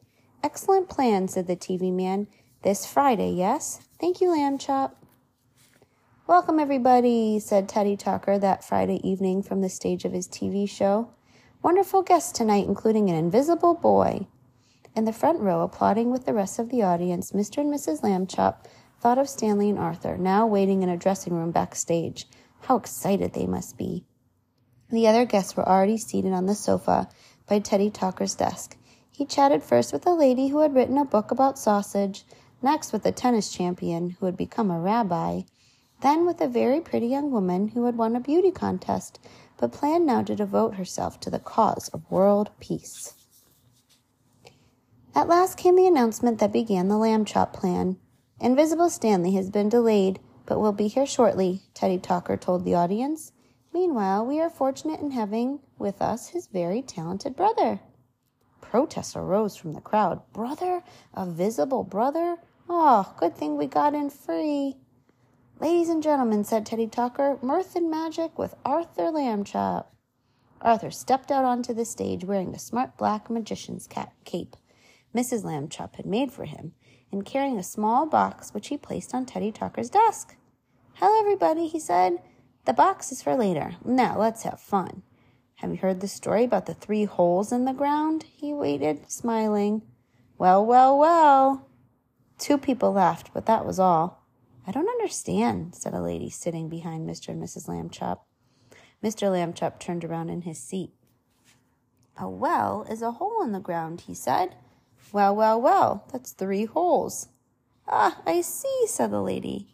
Excellent 0.42 0.88
plan, 0.88 1.28
said 1.28 1.46
the 1.46 1.54
TV 1.54 1.92
man. 1.92 2.26
This 2.62 2.84
Friday, 2.84 3.30
yes? 3.30 3.82
Thank 4.00 4.20
you, 4.20 4.30
Lambchop. 4.30 4.94
Welcome, 6.26 6.58
everybody, 6.58 7.38
said 7.38 7.68
Teddy 7.68 7.96
Talker 7.96 8.36
that 8.36 8.64
Friday 8.64 8.98
evening 9.08 9.44
from 9.44 9.60
the 9.60 9.68
stage 9.68 10.04
of 10.04 10.10
his 10.10 10.26
TV 10.26 10.68
show. 10.68 11.08
Wonderful 11.62 12.02
guests 12.02 12.32
tonight, 12.32 12.66
including 12.66 13.08
an 13.10 13.14
invisible 13.14 13.74
boy. 13.74 14.26
In 14.96 15.06
the 15.06 15.12
front 15.12 15.40
row, 15.40 15.62
applauding 15.62 16.12
with 16.12 16.24
the 16.24 16.32
rest 16.32 16.60
of 16.60 16.68
the 16.68 16.84
audience, 16.84 17.32
Mr. 17.32 17.58
and 17.58 17.72
Mrs. 17.72 18.04
Lambchop 18.04 18.64
thought 19.00 19.18
of 19.18 19.28
Stanley 19.28 19.68
and 19.68 19.78
Arthur, 19.78 20.16
now 20.16 20.46
waiting 20.46 20.84
in 20.84 20.88
a 20.88 20.96
dressing 20.96 21.34
room 21.34 21.50
backstage. 21.50 22.28
How 22.60 22.76
excited 22.76 23.32
they 23.32 23.46
must 23.46 23.76
be. 23.76 24.04
The 24.90 25.08
other 25.08 25.24
guests 25.24 25.56
were 25.56 25.68
already 25.68 25.96
seated 25.96 26.32
on 26.32 26.46
the 26.46 26.54
sofa 26.54 27.08
by 27.48 27.58
Teddy 27.58 27.90
Talker's 27.90 28.36
desk. 28.36 28.76
He 29.10 29.24
chatted 29.24 29.64
first 29.64 29.92
with 29.92 30.06
a 30.06 30.14
lady 30.14 30.48
who 30.48 30.60
had 30.60 30.76
written 30.76 30.96
a 30.96 31.04
book 31.04 31.32
about 31.32 31.58
sausage, 31.58 32.24
next 32.62 32.92
with 32.92 33.04
a 33.04 33.10
tennis 33.10 33.50
champion 33.50 34.10
who 34.10 34.26
had 34.26 34.36
become 34.36 34.70
a 34.70 34.78
rabbi, 34.78 35.40
then 36.02 36.24
with 36.24 36.40
a 36.40 36.46
very 36.46 36.80
pretty 36.80 37.08
young 37.08 37.32
woman 37.32 37.66
who 37.66 37.86
had 37.86 37.96
won 37.96 38.14
a 38.14 38.20
beauty 38.20 38.52
contest, 38.52 39.18
but 39.56 39.72
planned 39.72 40.06
now 40.06 40.22
to 40.22 40.36
devote 40.36 40.76
herself 40.76 41.18
to 41.18 41.30
the 41.30 41.40
cause 41.40 41.88
of 41.88 42.08
world 42.12 42.50
peace. 42.60 43.14
At 45.16 45.28
last 45.28 45.56
came 45.56 45.76
the 45.76 45.86
announcement 45.86 46.40
that 46.40 46.52
began 46.52 46.88
the 46.88 46.96
Lambchop 46.96 47.52
plan. 47.52 47.98
Invisible 48.40 48.90
Stanley 48.90 49.30
has 49.36 49.48
been 49.48 49.68
delayed, 49.68 50.18
but 50.44 50.58
will 50.58 50.72
be 50.72 50.88
here 50.88 51.06
shortly, 51.06 51.62
Teddy 51.72 51.98
Talker 51.98 52.36
told 52.36 52.64
the 52.64 52.74
audience. 52.74 53.30
Meanwhile, 53.72 54.26
we 54.26 54.40
are 54.40 54.50
fortunate 54.50 54.98
in 54.98 55.12
having 55.12 55.60
with 55.78 56.02
us 56.02 56.30
his 56.30 56.48
very 56.48 56.82
talented 56.82 57.36
brother. 57.36 57.78
Protests 58.60 59.14
arose 59.14 59.54
from 59.54 59.74
the 59.74 59.80
crowd. 59.80 60.20
Brother? 60.32 60.82
A 61.14 61.26
visible 61.26 61.84
brother? 61.84 62.38
Oh, 62.68 63.14
good 63.16 63.36
thing 63.36 63.56
we 63.56 63.68
got 63.68 63.94
in 63.94 64.10
free. 64.10 64.78
Ladies 65.60 65.90
and 65.90 66.02
gentlemen, 66.02 66.42
said 66.42 66.66
Teddy 66.66 66.88
Talker, 66.88 67.38
mirth 67.40 67.76
and 67.76 67.88
magic 67.88 68.36
with 68.36 68.56
Arthur 68.64 69.12
Lambchop. 69.12 69.86
Arthur 70.60 70.90
stepped 70.90 71.30
out 71.30 71.44
onto 71.44 71.72
the 71.72 71.84
stage 71.84 72.24
wearing 72.24 72.50
the 72.50 72.58
smart 72.58 72.96
black 72.96 73.30
magician's 73.30 73.86
cap 73.86 74.12
cape 74.24 74.56
Mrs. 75.14 75.44
Lambchop 75.44 75.96
had 75.96 76.06
made 76.06 76.32
for 76.32 76.44
him, 76.44 76.72
and 77.12 77.24
carrying 77.24 77.58
a 77.58 77.62
small 77.62 78.06
box 78.06 78.52
which 78.52 78.68
he 78.68 78.76
placed 78.76 79.14
on 79.14 79.24
Teddy 79.24 79.52
Talker's 79.52 79.90
desk. 79.90 80.36
Hello, 80.94 81.20
everybody, 81.20 81.68
he 81.68 81.78
said. 81.78 82.18
The 82.64 82.72
box 82.72 83.12
is 83.12 83.22
for 83.22 83.36
later. 83.36 83.76
Now 83.84 84.18
let's 84.18 84.42
have 84.42 84.60
fun. 84.60 85.02
Have 85.56 85.70
you 85.70 85.76
heard 85.76 86.00
the 86.00 86.08
story 86.08 86.44
about 86.44 86.66
the 86.66 86.74
three 86.74 87.04
holes 87.04 87.52
in 87.52 87.64
the 87.64 87.72
ground? 87.72 88.24
He 88.24 88.52
waited, 88.52 89.10
smiling. 89.10 89.82
Well, 90.36 90.64
well, 90.66 90.98
well. 90.98 91.68
Two 92.38 92.58
people 92.58 92.92
laughed, 92.92 93.30
but 93.32 93.46
that 93.46 93.64
was 93.64 93.78
all. 93.78 94.26
I 94.66 94.72
don't 94.72 94.88
understand, 94.88 95.74
said 95.74 95.94
a 95.94 96.00
lady 96.00 96.30
sitting 96.30 96.68
behind 96.68 97.08
Mr. 97.08 97.28
and 97.28 97.42
Mrs. 97.42 97.68
Lambchop. 97.68 98.20
Mr. 99.02 99.30
Lambchop 99.30 99.78
turned 99.78 100.04
around 100.04 100.30
in 100.30 100.42
his 100.42 100.58
seat. 100.58 100.90
A 102.18 102.28
well 102.28 102.86
is 102.88 103.02
a 103.02 103.12
hole 103.12 103.42
in 103.42 103.52
the 103.52 103.60
ground, 103.60 104.02
he 104.02 104.14
said. 104.14 104.56
Well, 105.14 105.36
well, 105.36 105.60
well, 105.60 106.04
that's 106.10 106.32
three 106.32 106.64
holes. 106.64 107.28
Ah, 107.86 108.20
I 108.26 108.40
see, 108.40 108.86
said 108.88 109.12
the 109.12 109.22
lady. 109.22 109.68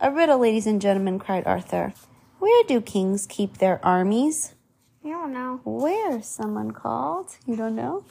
A 0.00 0.10
riddle, 0.10 0.40
ladies 0.40 0.66
and 0.66 0.82
gentlemen, 0.82 1.20
cried 1.20 1.46
Arthur. 1.46 1.94
Where 2.40 2.64
do 2.64 2.80
kings 2.80 3.24
keep 3.24 3.58
their 3.58 3.78
armies? 3.86 4.54
I 5.04 5.10
don't 5.10 5.32
know. 5.32 5.60
Where? 5.62 6.20
Someone 6.22 6.72
called. 6.72 7.36
You 7.46 7.54
don't 7.54 7.76
know? 7.76 8.04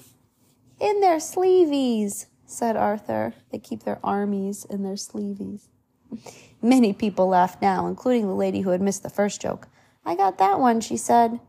In 0.80 1.02
their 1.02 1.18
sleeveys, 1.18 2.28
said 2.46 2.78
Arthur. 2.78 3.34
They 3.52 3.60
keep 3.60 3.84
their 3.84 4.00
armies 4.02 4.64
in 4.64 4.84
their 4.84 4.94
sleeveys. 4.96 5.64
Many 6.62 6.94
people 6.94 7.28
laughed 7.28 7.62
now, 7.62 7.88
including 7.88 8.28
the 8.28 8.36
lady 8.36 8.62
who 8.62 8.70
had 8.70 8.82
missed 8.82 9.04
the 9.04 9.10
first 9.10 9.42
joke. 9.42 9.68
I 10.06 10.16
got 10.16 10.38
that 10.38 10.62
one, 10.62 10.80
she 10.80 10.96
said. 10.96 11.42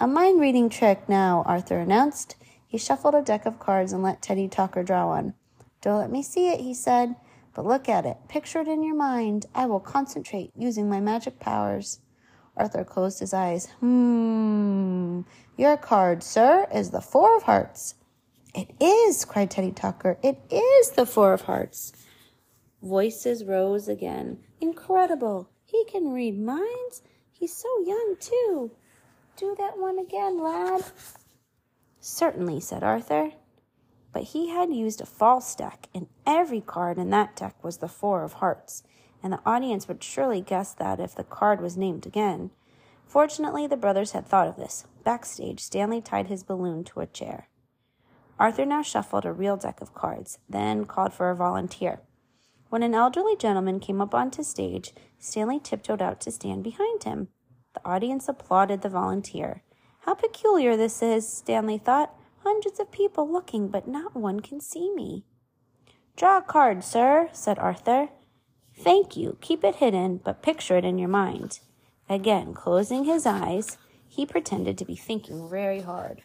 A 0.00 0.06
mind 0.06 0.40
reading 0.40 0.70
trick 0.70 1.10
now, 1.10 1.42
Arthur 1.44 1.78
announced. 1.78 2.36
He 2.72 2.78
shuffled 2.78 3.14
a 3.14 3.20
deck 3.20 3.44
of 3.44 3.58
cards 3.58 3.92
and 3.92 4.02
let 4.02 4.22
Teddy 4.22 4.48
Talker 4.48 4.82
draw 4.82 5.08
one. 5.08 5.34
Don't 5.82 5.98
let 5.98 6.10
me 6.10 6.22
see 6.22 6.48
it, 6.48 6.62
he 6.62 6.72
said, 6.72 7.16
but 7.52 7.66
look 7.66 7.86
at 7.86 8.06
it. 8.06 8.16
Picture 8.28 8.62
it 8.62 8.66
in 8.66 8.82
your 8.82 8.94
mind. 8.94 9.44
I 9.54 9.66
will 9.66 9.78
concentrate 9.78 10.52
using 10.56 10.88
my 10.88 10.98
magic 10.98 11.38
powers. 11.38 12.00
Arthur 12.56 12.82
closed 12.82 13.20
his 13.20 13.34
eyes. 13.34 13.66
Hmm. 13.80 15.20
Your 15.58 15.76
card, 15.76 16.22
sir, 16.22 16.66
is 16.74 16.88
the 16.88 17.02
Four 17.02 17.36
of 17.36 17.42
Hearts. 17.42 17.96
It 18.54 18.70
is, 18.80 19.26
cried 19.26 19.50
Teddy 19.50 19.72
Talker. 19.72 20.16
It 20.22 20.40
is 20.50 20.92
the 20.92 21.04
Four 21.04 21.34
of 21.34 21.42
Hearts. 21.42 21.92
Voices 22.82 23.44
rose 23.44 23.86
again. 23.86 24.38
Incredible. 24.62 25.50
He 25.66 25.84
can 25.84 26.10
read 26.10 26.40
minds. 26.40 27.02
He's 27.32 27.54
so 27.54 27.68
young, 27.84 28.16
too. 28.18 28.70
Do 29.36 29.54
that 29.58 29.76
one 29.76 29.98
again, 29.98 30.42
lad. 30.42 30.84
Certainly, 32.04 32.58
said 32.58 32.82
Arthur. 32.82 33.30
But 34.12 34.24
he 34.24 34.48
had 34.48 34.74
used 34.74 35.00
a 35.00 35.06
false 35.06 35.54
deck, 35.54 35.88
and 35.94 36.08
every 36.26 36.60
card 36.60 36.98
in 36.98 37.10
that 37.10 37.36
deck 37.36 37.62
was 37.62 37.76
the 37.76 37.86
Four 37.86 38.24
of 38.24 38.34
Hearts, 38.34 38.82
and 39.22 39.32
the 39.32 39.40
audience 39.46 39.86
would 39.86 40.02
surely 40.02 40.40
guess 40.40 40.74
that 40.74 40.98
if 40.98 41.14
the 41.14 41.22
card 41.22 41.60
was 41.60 41.76
named 41.76 42.04
again. 42.04 42.50
Fortunately, 43.06 43.68
the 43.68 43.76
brothers 43.76 44.10
had 44.10 44.26
thought 44.26 44.48
of 44.48 44.56
this. 44.56 44.84
Backstage, 45.04 45.60
Stanley 45.60 46.00
tied 46.00 46.26
his 46.26 46.42
balloon 46.42 46.82
to 46.84 47.00
a 47.00 47.06
chair. 47.06 47.48
Arthur 48.36 48.66
now 48.66 48.82
shuffled 48.82 49.24
a 49.24 49.32
real 49.32 49.56
deck 49.56 49.80
of 49.80 49.94
cards, 49.94 50.40
then 50.48 50.84
called 50.86 51.12
for 51.12 51.30
a 51.30 51.36
volunteer. 51.36 52.00
When 52.68 52.82
an 52.82 52.96
elderly 52.96 53.36
gentleman 53.36 53.78
came 53.78 54.00
up 54.00 54.12
onto 54.12 54.42
stage, 54.42 54.92
Stanley 55.20 55.60
tiptoed 55.60 56.02
out 56.02 56.20
to 56.22 56.32
stand 56.32 56.64
behind 56.64 57.04
him. 57.04 57.28
The 57.74 57.86
audience 57.86 58.28
applauded 58.28 58.82
the 58.82 58.88
volunteer. 58.88 59.62
How 60.04 60.14
peculiar 60.14 60.76
this 60.76 61.00
is, 61.00 61.28
Stanley 61.28 61.78
thought. 61.78 62.12
Hundreds 62.42 62.80
of 62.80 62.90
people 62.90 63.30
looking, 63.30 63.68
but 63.68 63.86
not 63.86 64.16
one 64.16 64.40
can 64.40 64.60
see 64.60 64.92
me. 64.92 65.24
Draw 66.16 66.38
a 66.38 66.42
card, 66.42 66.82
sir, 66.82 67.28
said 67.32 67.58
Arthur. 67.58 68.08
Thank 68.76 69.16
you. 69.16 69.38
Keep 69.40 69.62
it 69.62 69.76
hidden, 69.76 70.16
but 70.16 70.42
picture 70.42 70.76
it 70.76 70.84
in 70.84 70.98
your 70.98 71.08
mind. 71.08 71.60
Again, 72.08 72.52
closing 72.52 73.04
his 73.04 73.26
eyes, 73.26 73.78
he 74.08 74.26
pretended 74.26 74.76
to 74.78 74.84
be 74.84 74.96
thinking 74.96 75.48
very 75.48 75.82
hard. 75.82 76.22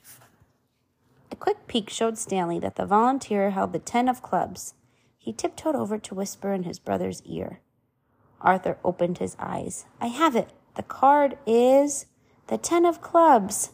A 1.31 1.35
quick 1.35 1.67
peek 1.67 1.89
showed 1.91 2.17
Stanley 2.17 2.57
that 2.59 2.77
the 2.77 2.85
volunteer 2.85 3.51
held 3.51 3.73
the 3.73 3.79
ten 3.79 4.09
of 4.09 4.23
clubs. 4.23 4.73
He 5.19 5.31
tiptoed 5.31 5.75
over 5.75 5.99
to 5.99 6.15
whisper 6.15 6.51
in 6.51 6.63
his 6.63 6.79
brother's 6.79 7.21
ear. 7.23 7.59
Arthur 8.41 8.77
opened 8.83 9.19
his 9.19 9.35
eyes. 9.39 9.85
I 10.01 10.07
have 10.07 10.35
it. 10.35 10.49
The 10.75 10.83
card 10.83 11.37
is 11.45 12.07
the 12.47 12.57
ten 12.57 12.85
of 12.85 13.01
clubs. 13.01 13.71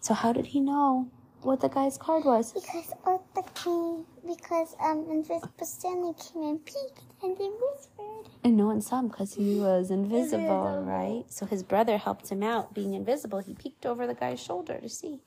So 0.00 0.14
how 0.14 0.32
did 0.32 0.46
he 0.46 0.60
know 0.60 1.08
what 1.42 1.60
the 1.60 1.68
guy's 1.68 1.96
card 1.98 2.24
was? 2.24 2.52
Because 2.52 2.92
Arthur 3.04 3.48
came, 3.54 4.04
because 4.26 4.74
um, 4.80 5.06
Invisible 5.10 5.64
Stanley 5.64 6.12
came 6.14 6.42
and 6.42 6.64
peeked 6.64 7.02
and 7.22 7.36
then 7.36 7.52
whispered. 7.60 8.32
And 8.44 8.56
no 8.56 8.66
one 8.66 8.80
saw 8.80 8.98
him 8.98 9.08
because 9.08 9.34
he 9.34 9.58
was 9.58 9.90
invisible, 9.98 10.82
right? 10.84 11.24
So 11.28 11.46
his 11.46 11.62
brother 11.62 11.98
helped 11.98 12.30
him 12.30 12.42
out. 12.42 12.74
Being 12.74 12.94
invisible, 12.94 13.38
he 13.40 13.54
peeked 13.54 13.86
over 13.86 14.06
the 14.06 14.14
guy's 14.14 14.40
shoulder 14.40 14.78
to 14.80 14.88
see. 14.88 15.20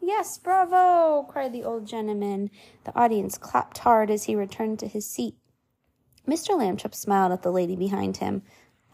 Yes, 0.00 0.36
bravo! 0.36 1.22
cried 1.30 1.54
the 1.54 1.64
old 1.64 1.86
gentleman. 1.86 2.50
The 2.84 2.94
audience 2.94 3.38
clapped 3.38 3.78
hard 3.78 4.10
as 4.10 4.24
he 4.24 4.34
returned 4.36 4.78
to 4.80 4.86
his 4.86 5.08
seat. 5.08 5.34
Mr. 6.28 6.50
Lambchop 6.50 6.94
smiled 6.94 7.32
at 7.32 7.42
the 7.42 7.50
lady 7.50 7.76
behind 7.76 8.18
him. 8.18 8.42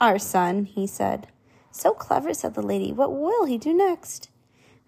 Our 0.01 0.21
son, 0.21 0.67
he 0.67 0.87
said. 0.87 1.27
So 1.71 1.93
clever, 1.93 2.35
said 2.35 2.55
the 2.55 2.63
lady. 2.63 2.93
What 2.93 3.13
will 3.13 3.45
he 3.45 3.59
do 3.59 3.73
next? 3.73 4.29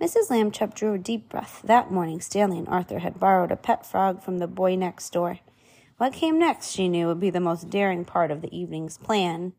Mrs. 0.00 0.30
Lambchop 0.30 0.74
drew 0.74 0.94
a 0.94 0.98
deep 0.98 1.28
breath. 1.28 1.62
That 1.62 1.92
morning, 1.92 2.20
Stanley 2.20 2.58
and 2.58 2.68
Arthur 2.68 2.98
had 2.98 3.20
borrowed 3.20 3.52
a 3.52 3.56
pet 3.56 3.86
frog 3.86 4.22
from 4.22 4.38
the 4.38 4.48
boy 4.48 4.74
next 4.74 5.10
door. 5.10 5.38
What 5.96 6.12
came 6.12 6.38
next, 6.38 6.72
she 6.72 6.88
knew, 6.88 7.06
would 7.06 7.20
be 7.20 7.30
the 7.30 7.38
most 7.38 7.70
daring 7.70 8.04
part 8.04 8.32
of 8.32 8.42
the 8.42 8.56
evening's 8.56 8.98
plan. 8.98 9.52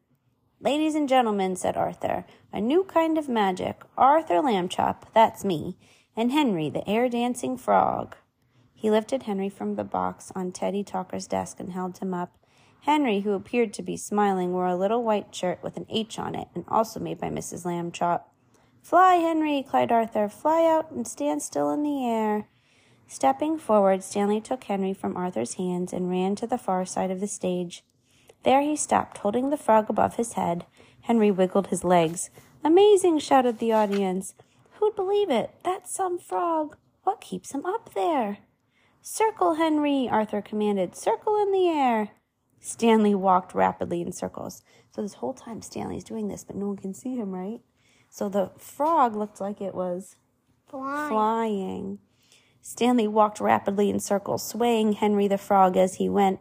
Ladies 0.59 0.95
and 0.95 1.07
gentlemen, 1.07 1.55
said 1.55 1.77
Arthur, 1.77 2.25
a 2.51 2.59
new 2.59 2.83
kind 2.83 3.17
of 3.17 3.29
magic. 3.29 3.81
Arthur 3.97 4.41
Lambchop, 4.41 5.03
that's 5.13 5.45
me, 5.45 5.77
and 6.15 6.31
Henry, 6.31 6.69
the 6.69 6.87
air 6.89 7.07
dancing 7.07 7.57
frog. 7.57 8.15
He 8.73 8.91
lifted 8.91 9.23
Henry 9.23 9.47
from 9.47 9.75
the 9.75 9.85
box 9.85 10.31
on 10.35 10.51
Teddy 10.51 10.83
Talker's 10.83 11.27
desk 11.27 11.61
and 11.61 11.71
held 11.71 11.99
him 11.99 12.13
up. 12.13 12.37
Henry, 12.85 13.21
who 13.21 13.31
appeared 13.31 13.73
to 13.73 13.81
be 13.81 13.95
smiling, 13.95 14.51
wore 14.51 14.67
a 14.67 14.75
little 14.75 15.03
white 15.03 15.33
shirt 15.33 15.63
with 15.63 15.77
an 15.77 15.85
H 15.89 16.19
on 16.19 16.35
it, 16.35 16.49
and 16.53 16.65
also 16.67 16.99
made 16.99 17.17
by 17.17 17.29
Mrs. 17.29 17.65
Lambchop. 17.65 18.23
Fly, 18.81 19.15
Henry, 19.15 19.65
cried 19.67 19.89
Arthur. 19.89 20.27
Fly 20.27 20.65
out 20.65 20.91
and 20.91 21.07
stand 21.07 21.41
still 21.41 21.71
in 21.71 21.81
the 21.81 22.05
air. 22.05 22.49
Stepping 23.07 23.57
forward, 23.57 24.03
Stanley 24.03 24.41
took 24.41 24.65
Henry 24.65 24.93
from 24.93 25.15
Arthur's 25.15 25.53
hands 25.53 25.93
and 25.93 26.09
ran 26.09 26.35
to 26.35 26.45
the 26.45 26.57
far 26.57 26.85
side 26.85 27.09
of 27.09 27.21
the 27.21 27.27
stage. 27.27 27.85
There 28.43 28.61
he 28.61 28.75
stopped, 28.75 29.19
holding 29.19 29.49
the 29.49 29.55
frog 29.55 29.89
above 29.89 30.17
his 30.17 30.33
head. 30.33 30.65
Henry 31.03 31.31
wiggled 31.31 31.67
his 31.67 31.85
legs. 31.85 32.31
Amazing, 32.65 33.19
shouted 33.19 33.59
the 33.59 33.71
audience. 33.71 34.33
Who'd 34.73 34.97
believe 34.97 35.29
it? 35.29 35.51
That's 35.63 35.95
some 35.95 36.19
frog. 36.19 36.75
What 37.03 37.21
keeps 37.21 37.53
him 37.53 37.65
up 37.65 37.93
there? 37.93 38.39
Circle, 39.01 39.53
Henry, 39.53 40.09
Arthur 40.11 40.41
commanded. 40.41 40.97
Circle 40.97 41.41
in 41.41 41.53
the 41.53 41.69
air. 41.69 42.11
Stanley 42.65 43.13
walked 43.13 43.53
rapidly 43.53 43.99
in 43.99 44.13
circles. 44.13 44.63
So 44.95 45.01
this 45.01 45.15
whole 45.15 45.33
time 45.33 45.61
Stanley's 45.61 46.05
doing 46.05 46.29
this, 46.29 46.45
but 46.45 46.55
no 46.55 46.67
one 46.67 46.77
can 46.77 46.93
see 46.93 47.13
him, 47.13 47.31
right? 47.31 47.59
So 48.09 48.29
the 48.29 48.51
frog 48.57 49.17
looked 49.17 49.41
like 49.41 49.59
it 49.59 49.75
was 49.75 50.15
Flying. 50.69 51.09
flying. 51.09 51.99
Stanley 52.61 53.05
walked 53.05 53.41
rapidly 53.41 53.89
in 53.89 53.99
circles, 53.99 54.47
swaying 54.47 54.93
Henry 54.93 55.27
the 55.27 55.37
Frog 55.37 55.75
as 55.75 55.95
he 55.95 56.07
went. 56.07 56.39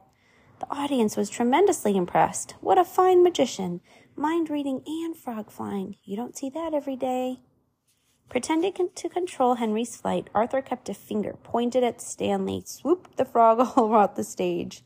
The 0.61 0.71
audience 0.71 1.17
was 1.17 1.29
tremendously 1.29 1.97
impressed. 1.97 2.53
What 2.61 2.79
a 2.79 2.85
fine 2.85 3.25
magician! 3.25 3.81
Mind 4.15 4.49
reading 4.49 4.83
and 4.87 5.17
frog 5.17 5.51
flying. 5.51 5.97
You 6.05 6.15
don't 6.15 6.37
see 6.37 6.51
that 6.51 6.73
every 6.73 6.95
day. 6.95 7.41
Pretending 8.29 8.91
to 8.95 9.09
control 9.09 9.57
Henry's 9.57 9.97
flight, 9.97 10.31
Arthur 10.33 10.63
kept 10.63 10.89
a 10.89 10.95
finger 10.95 11.37
pointed 11.43 11.83
at 11.83 12.01
Stanley, 12.01 12.63
swooped 12.65 13.17
the 13.17 13.25
frog 13.25 13.59
all 13.77 13.87
about 13.89 14.15
the 14.15 14.23
stage. 14.23 14.85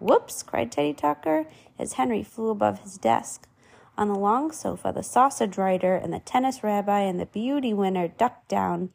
Whoops! 0.00 0.42
cried 0.42 0.72
Teddy 0.72 0.92
Talker 0.92 1.46
as 1.78 1.94
Henry 1.94 2.22
flew 2.22 2.50
above 2.50 2.80
his 2.80 2.98
desk. 2.98 3.48
On 3.96 4.08
the 4.08 4.18
long 4.18 4.50
sofa, 4.50 4.92
the 4.94 5.02
sausage 5.02 5.56
writer 5.56 5.94
and 5.94 6.12
the 6.12 6.18
tennis 6.18 6.64
rabbi 6.64 7.00
and 7.00 7.20
the 7.20 7.26
beauty 7.26 7.72
winner 7.72 8.08
ducked 8.08 8.48
down. 8.48 8.90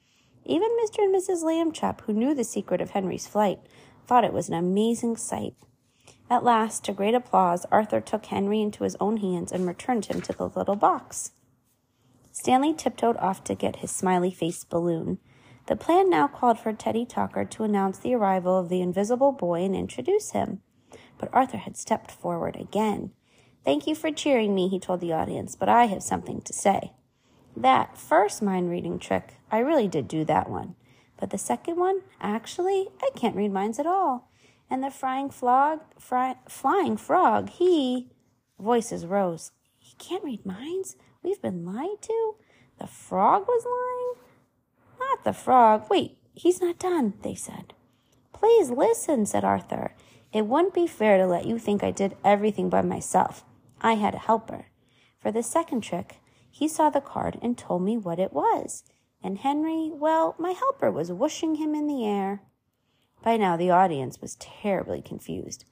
Even 0.45 0.69
Mr. 0.83 0.99
and 0.99 1.15
Mrs. 1.15 1.43
Lambchop, 1.43 2.01
who 2.01 2.13
knew 2.13 2.33
the 2.33 2.43
secret 2.43 2.81
of 2.81 2.91
Henry's 2.91 3.27
flight, 3.27 3.59
thought 4.05 4.25
it 4.25 4.33
was 4.33 4.49
an 4.49 4.55
amazing 4.55 5.15
sight. 5.15 5.55
At 6.29 6.43
last, 6.43 6.83
to 6.85 6.91
great 6.91 7.15
applause, 7.15 7.65
Arthur 7.71 8.01
took 8.01 8.25
Henry 8.25 8.61
into 8.61 8.83
his 8.83 8.97
own 8.99 9.17
hands 9.17 9.51
and 9.51 9.65
returned 9.65 10.05
him 10.05 10.21
to 10.21 10.33
the 10.33 10.49
little 10.49 10.75
box. 10.75 11.31
Stanley 12.31 12.73
tiptoed 12.73 13.17
off 13.17 13.43
to 13.45 13.55
get 13.55 13.77
his 13.77 13.91
smiley 13.91 14.31
faced 14.31 14.69
balloon. 14.69 15.17
The 15.67 15.75
plan 15.75 16.09
now 16.09 16.27
called 16.27 16.59
for 16.59 16.73
Teddy 16.73 17.05
Talker 17.05 17.45
to 17.45 17.63
announce 17.63 17.99
the 17.99 18.15
arrival 18.15 18.57
of 18.57 18.69
the 18.69 18.81
invisible 18.81 19.31
boy 19.31 19.63
and 19.63 19.75
introduce 19.75 20.31
him. 20.31 20.61
But 21.19 21.29
Arthur 21.31 21.57
had 21.57 21.77
stepped 21.77 22.09
forward 22.09 22.55
again. 22.55 23.11
Thank 23.63 23.85
you 23.85 23.93
for 23.93 24.11
cheering 24.11 24.55
me, 24.55 24.67
he 24.67 24.79
told 24.79 25.01
the 25.01 25.13
audience, 25.13 25.55
but 25.55 25.69
I 25.69 25.85
have 25.85 26.01
something 26.01 26.41
to 26.41 26.53
say. 26.53 26.93
That 27.55 27.97
first 27.97 28.41
mind 28.41 28.71
reading 28.71 28.97
trick, 28.97 29.35
I 29.51 29.59
really 29.59 29.87
did 29.87 30.07
do 30.07 30.25
that 30.25 30.49
one. 30.49 30.75
But 31.19 31.29
the 31.29 31.37
second 31.37 31.75
one, 31.75 32.01
actually, 32.21 32.87
I 33.01 33.09
can't 33.15 33.35
read 33.35 33.51
minds 33.51 33.77
at 33.77 33.85
all. 33.85 34.31
And 34.69 34.81
the 34.81 34.89
frying 34.89 35.29
frog, 35.29 35.81
fry, 35.99 36.37
flying 36.47 36.95
frog, 36.95 37.49
he. 37.49 38.09
Voices 38.57 39.05
rose. 39.05 39.51
He 39.77 39.95
can't 39.97 40.23
read 40.23 40.45
minds? 40.45 40.95
We've 41.21 41.41
been 41.41 41.65
lied 41.65 42.01
to? 42.03 42.35
The 42.79 42.87
frog 42.87 43.45
was 43.47 43.65
lying? 43.65 44.25
Not 44.99 45.23
the 45.25 45.33
frog. 45.33 45.89
Wait, 45.89 46.17
he's 46.33 46.61
not 46.61 46.79
done, 46.79 47.15
they 47.23 47.35
said. 47.35 47.73
Please 48.31 48.69
listen, 48.69 49.25
said 49.25 49.43
Arthur. 49.43 49.93
It 50.31 50.45
wouldn't 50.45 50.73
be 50.73 50.85
fair 50.85 51.17
to 51.17 51.25
let 51.25 51.45
you 51.45 51.57
think 51.57 51.83
I 51.83 51.91
did 51.91 52.15
everything 52.23 52.69
by 52.69 52.81
myself. 52.81 53.43
I 53.81 53.93
had 53.93 54.13
a 54.13 54.19
helper. 54.19 54.67
For 55.19 55.31
the 55.31 55.43
second 55.43 55.81
trick, 55.81 56.17
he 56.51 56.67
saw 56.67 56.89
the 56.89 57.01
card 57.01 57.39
and 57.41 57.57
told 57.57 57.81
me 57.81 57.97
what 57.97 58.19
it 58.19 58.31
was. 58.33 58.83
And 59.23 59.39
Henry, 59.39 59.91
well, 59.91 60.35
my 60.37 60.51
helper 60.51 60.91
was 60.91 61.11
whooshing 61.11 61.55
him 61.55 61.73
in 61.73 61.87
the 61.87 62.05
air. 62.05 62.41
By 63.23 63.37
now, 63.37 63.57
the 63.57 63.71
audience 63.71 64.21
was 64.21 64.35
terribly 64.35 65.01
confused. 65.01 65.65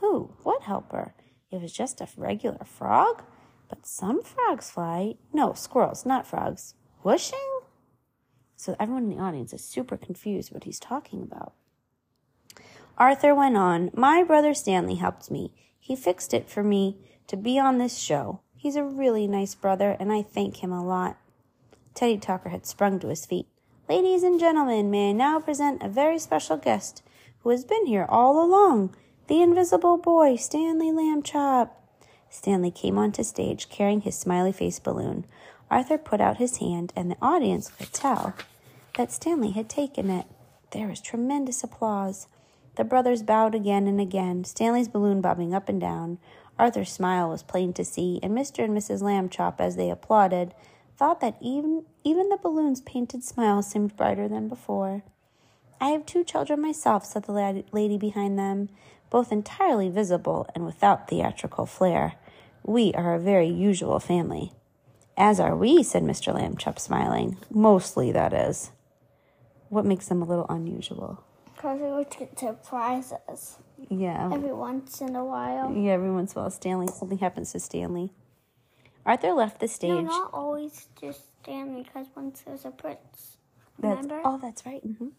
Who? 0.00 0.34
What 0.42 0.62
helper? 0.62 1.14
It 1.50 1.60
was 1.60 1.72
just 1.72 2.00
a 2.00 2.08
regular 2.16 2.64
frog? 2.64 3.22
But 3.68 3.86
some 3.86 4.22
frogs 4.22 4.70
fly. 4.70 5.14
No, 5.32 5.54
squirrels, 5.54 6.06
not 6.06 6.26
frogs. 6.26 6.74
Whooshing? 7.02 7.38
So 8.56 8.76
everyone 8.78 9.04
in 9.04 9.16
the 9.16 9.22
audience 9.22 9.52
is 9.52 9.64
super 9.64 9.96
confused 9.96 10.52
what 10.52 10.64
he's 10.64 10.78
talking 10.78 11.22
about. 11.22 11.54
Arthur 12.98 13.34
went 13.34 13.56
on, 13.56 13.90
My 13.94 14.22
brother 14.22 14.54
Stanley 14.54 14.96
helped 14.96 15.30
me. 15.30 15.52
He 15.78 15.96
fixed 15.96 16.34
it 16.34 16.48
for 16.48 16.62
me 16.62 16.98
to 17.26 17.36
be 17.36 17.58
on 17.58 17.78
this 17.78 17.98
show. 17.98 18.40
He's 18.56 18.76
a 18.76 18.84
really 18.84 19.26
nice 19.26 19.54
brother, 19.54 19.96
and 19.98 20.12
I 20.12 20.22
thank 20.22 20.62
him 20.62 20.72
a 20.72 20.84
lot. 20.84 21.16
Teddy 21.94 22.18
Talker 22.18 22.50
had 22.50 22.66
sprung 22.66 23.00
to 23.00 23.08
his 23.08 23.26
feet. 23.26 23.46
Ladies 23.88 24.22
and 24.22 24.38
gentlemen, 24.38 24.90
may 24.90 25.10
I 25.10 25.12
now 25.12 25.40
present 25.40 25.82
a 25.82 25.88
very 25.88 26.18
special 26.18 26.56
guest 26.56 27.02
who 27.40 27.50
has 27.50 27.64
been 27.64 27.86
here 27.86 28.06
all 28.08 28.42
along, 28.42 28.94
the 29.26 29.42
invisible 29.42 29.96
boy, 29.96 30.36
Stanley 30.36 30.90
Lambchop. 30.92 31.70
Stanley 32.30 32.70
came 32.70 32.98
onto 32.98 33.22
stage 33.22 33.68
carrying 33.68 34.02
his 34.02 34.18
smiley 34.18 34.52
face 34.52 34.78
balloon. 34.78 35.26
Arthur 35.70 35.98
put 35.98 36.20
out 36.20 36.36
his 36.36 36.58
hand, 36.58 36.92
and 36.94 37.10
the 37.10 37.16
audience 37.20 37.68
could 37.68 37.92
tell 37.92 38.34
that 38.96 39.12
Stanley 39.12 39.50
had 39.50 39.68
taken 39.68 40.08
it. 40.10 40.26
There 40.70 40.88
was 40.88 41.00
tremendous 41.00 41.64
applause. 41.64 42.28
The 42.76 42.84
brothers 42.84 43.22
bowed 43.22 43.54
again 43.54 43.86
and 43.86 44.00
again, 44.00 44.44
Stanley's 44.44 44.88
balloon 44.88 45.20
bobbing 45.20 45.54
up 45.54 45.68
and 45.68 45.80
down. 45.80 46.18
Arthur's 46.58 46.92
smile 46.92 47.28
was 47.28 47.42
plain 47.42 47.72
to 47.74 47.84
see, 47.84 48.18
and 48.22 48.36
Mr. 48.36 48.64
and 48.64 48.76
Mrs. 48.76 49.02
Lambchop, 49.02 49.60
as 49.60 49.76
they 49.76 49.90
applauded, 49.90 50.54
thought 50.96 51.20
that 51.20 51.36
even 51.40 51.84
even 52.04 52.28
the 52.28 52.36
balloon's 52.36 52.80
painted 52.80 53.24
smile 53.24 53.62
seemed 53.62 53.96
brighter 53.96 54.28
than 54.28 54.48
before. 54.48 55.02
I 55.80 55.88
have 55.88 56.06
two 56.06 56.24
children 56.24 56.60
myself, 56.60 57.04
said 57.04 57.24
the 57.24 57.32
lad- 57.32 57.64
lady 57.72 57.98
behind 57.98 58.38
them, 58.38 58.68
both 59.10 59.32
entirely 59.32 59.88
visible 59.88 60.46
and 60.54 60.64
without 60.64 61.08
theatrical 61.08 61.66
flair. 61.66 62.14
We 62.64 62.94
are 62.94 63.14
a 63.14 63.18
very 63.18 63.48
usual 63.48 63.98
family. 63.98 64.52
As 65.16 65.40
are 65.40 65.56
we, 65.56 65.82
said 65.82 66.04
Mr. 66.04 66.32
Lambchop, 66.32 66.78
smiling. 66.78 67.36
Mostly, 67.50 68.12
that 68.12 68.32
is. 68.32 68.70
What 69.68 69.84
makes 69.84 70.06
them 70.06 70.22
a 70.22 70.26
little 70.26 70.46
unusual? 70.48 71.24
Because 71.62 71.80
we 71.80 71.92
would 71.92 72.10
get 72.10 72.36
surprises 72.36 73.58
Yeah. 73.88 74.30
every 74.32 74.52
once 74.52 75.00
in 75.00 75.14
a 75.14 75.24
while. 75.24 75.72
Yeah, 75.72 75.92
every 75.92 76.10
once 76.10 76.32
in 76.32 76.40
a 76.40 76.42
while, 76.42 76.50
Stanley, 76.50 76.88
something 76.88 77.18
happens 77.18 77.52
to 77.52 77.60
Stanley. 77.60 78.10
Arthur 79.06 79.30
left 79.32 79.60
the 79.60 79.68
stage. 79.68 79.90
No, 79.90 80.00
not 80.02 80.30
always 80.34 80.88
just 81.00 81.20
Stanley, 81.40 81.84
because 81.84 82.08
once 82.16 82.40
there's 82.40 82.64
a 82.64 82.72
prince. 82.72 83.36
That's, 83.78 84.04
Remember? 84.04 84.22
oh, 84.24 84.38
that's 84.42 84.66
right. 84.66 84.82
hmm 84.82 85.10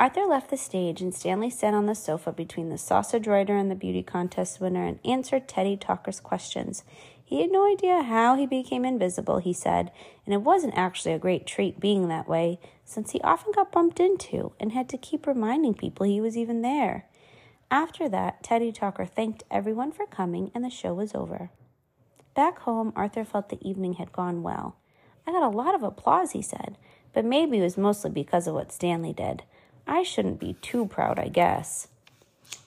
Arthur 0.00 0.26
left 0.26 0.50
the 0.50 0.56
stage, 0.56 1.00
and 1.00 1.14
Stanley 1.14 1.50
sat 1.50 1.74
on 1.74 1.86
the 1.86 1.94
sofa 1.94 2.32
between 2.32 2.68
the 2.68 2.76
sausage 2.76 3.28
writer 3.28 3.56
and 3.56 3.70
the 3.70 3.76
beauty 3.76 4.02
contest 4.02 4.60
winner 4.60 4.84
and 4.84 4.98
answered 5.04 5.46
Teddy 5.46 5.76
Talker's 5.76 6.18
questions. 6.18 6.82
He 7.24 7.40
had 7.40 7.52
no 7.52 7.70
idea 7.72 8.02
how 8.02 8.34
he 8.34 8.46
became 8.46 8.84
invisible, 8.84 9.38
he 9.38 9.52
said, 9.52 9.92
and 10.24 10.34
it 10.34 10.42
wasn't 10.42 10.76
actually 10.76 11.12
a 11.14 11.20
great 11.20 11.46
treat 11.46 11.78
being 11.78 12.08
that 12.08 12.28
way. 12.28 12.58
Since 12.86 13.10
he 13.10 13.20
often 13.20 13.52
got 13.52 13.72
bumped 13.72 14.00
into 14.00 14.52
and 14.58 14.72
had 14.72 14.88
to 14.88 14.96
keep 14.96 15.26
reminding 15.26 15.74
people 15.74 16.06
he 16.06 16.20
was 16.20 16.36
even 16.36 16.62
there. 16.62 17.04
After 17.70 18.08
that, 18.08 18.42
Teddy 18.44 18.70
Talker 18.72 19.04
thanked 19.04 19.42
everyone 19.50 19.90
for 19.90 20.06
coming 20.06 20.52
and 20.54 20.64
the 20.64 20.70
show 20.70 20.94
was 20.94 21.14
over. 21.14 21.50
Back 22.34 22.60
home, 22.60 22.92
Arthur 22.94 23.24
felt 23.24 23.48
the 23.48 23.68
evening 23.68 23.94
had 23.94 24.12
gone 24.12 24.42
well. 24.42 24.76
I 25.26 25.32
got 25.32 25.42
a 25.42 25.48
lot 25.48 25.74
of 25.74 25.82
applause, 25.82 26.30
he 26.30 26.42
said, 26.42 26.78
but 27.12 27.24
maybe 27.24 27.58
it 27.58 27.62
was 27.62 27.76
mostly 27.76 28.10
because 28.10 28.46
of 28.46 28.54
what 28.54 28.70
Stanley 28.72 29.12
did. 29.12 29.42
I 29.86 30.04
shouldn't 30.04 30.38
be 30.38 30.54
too 30.62 30.86
proud, 30.86 31.18
I 31.18 31.28
guess. 31.28 31.88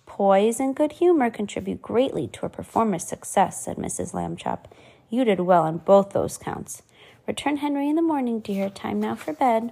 Poise 0.05 0.59
and 0.59 0.75
good 0.75 0.93
humor 0.93 1.29
contribute 1.29 1.81
greatly 1.81 2.27
to 2.27 2.45
a 2.45 2.49
performer's 2.49 3.07
success, 3.07 3.63
said 3.63 3.77
Mrs. 3.77 4.13
Lambchop. 4.13 4.65
You 5.09 5.23
did 5.23 5.39
well 5.39 5.63
on 5.63 5.77
both 5.77 6.09
those 6.09 6.37
counts. 6.37 6.83
Return 7.25 7.57
Henry 7.57 7.87
in 7.87 7.95
the 7.95 8.01
morning, 8.01 8.41
dear. 8.41 8.69
Time 8.69 8.99
now 8.99 9.15
for 9.15 9.31
bed. 9.31 9.71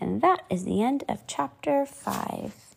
And 0.00 0.22
that 0.22 0.44
is 0.50 0.64
the 0.64 0.82
end 0.82 1.04
of 1.08 1.26
chapter 1.26 1.86
five. 1.86 2.69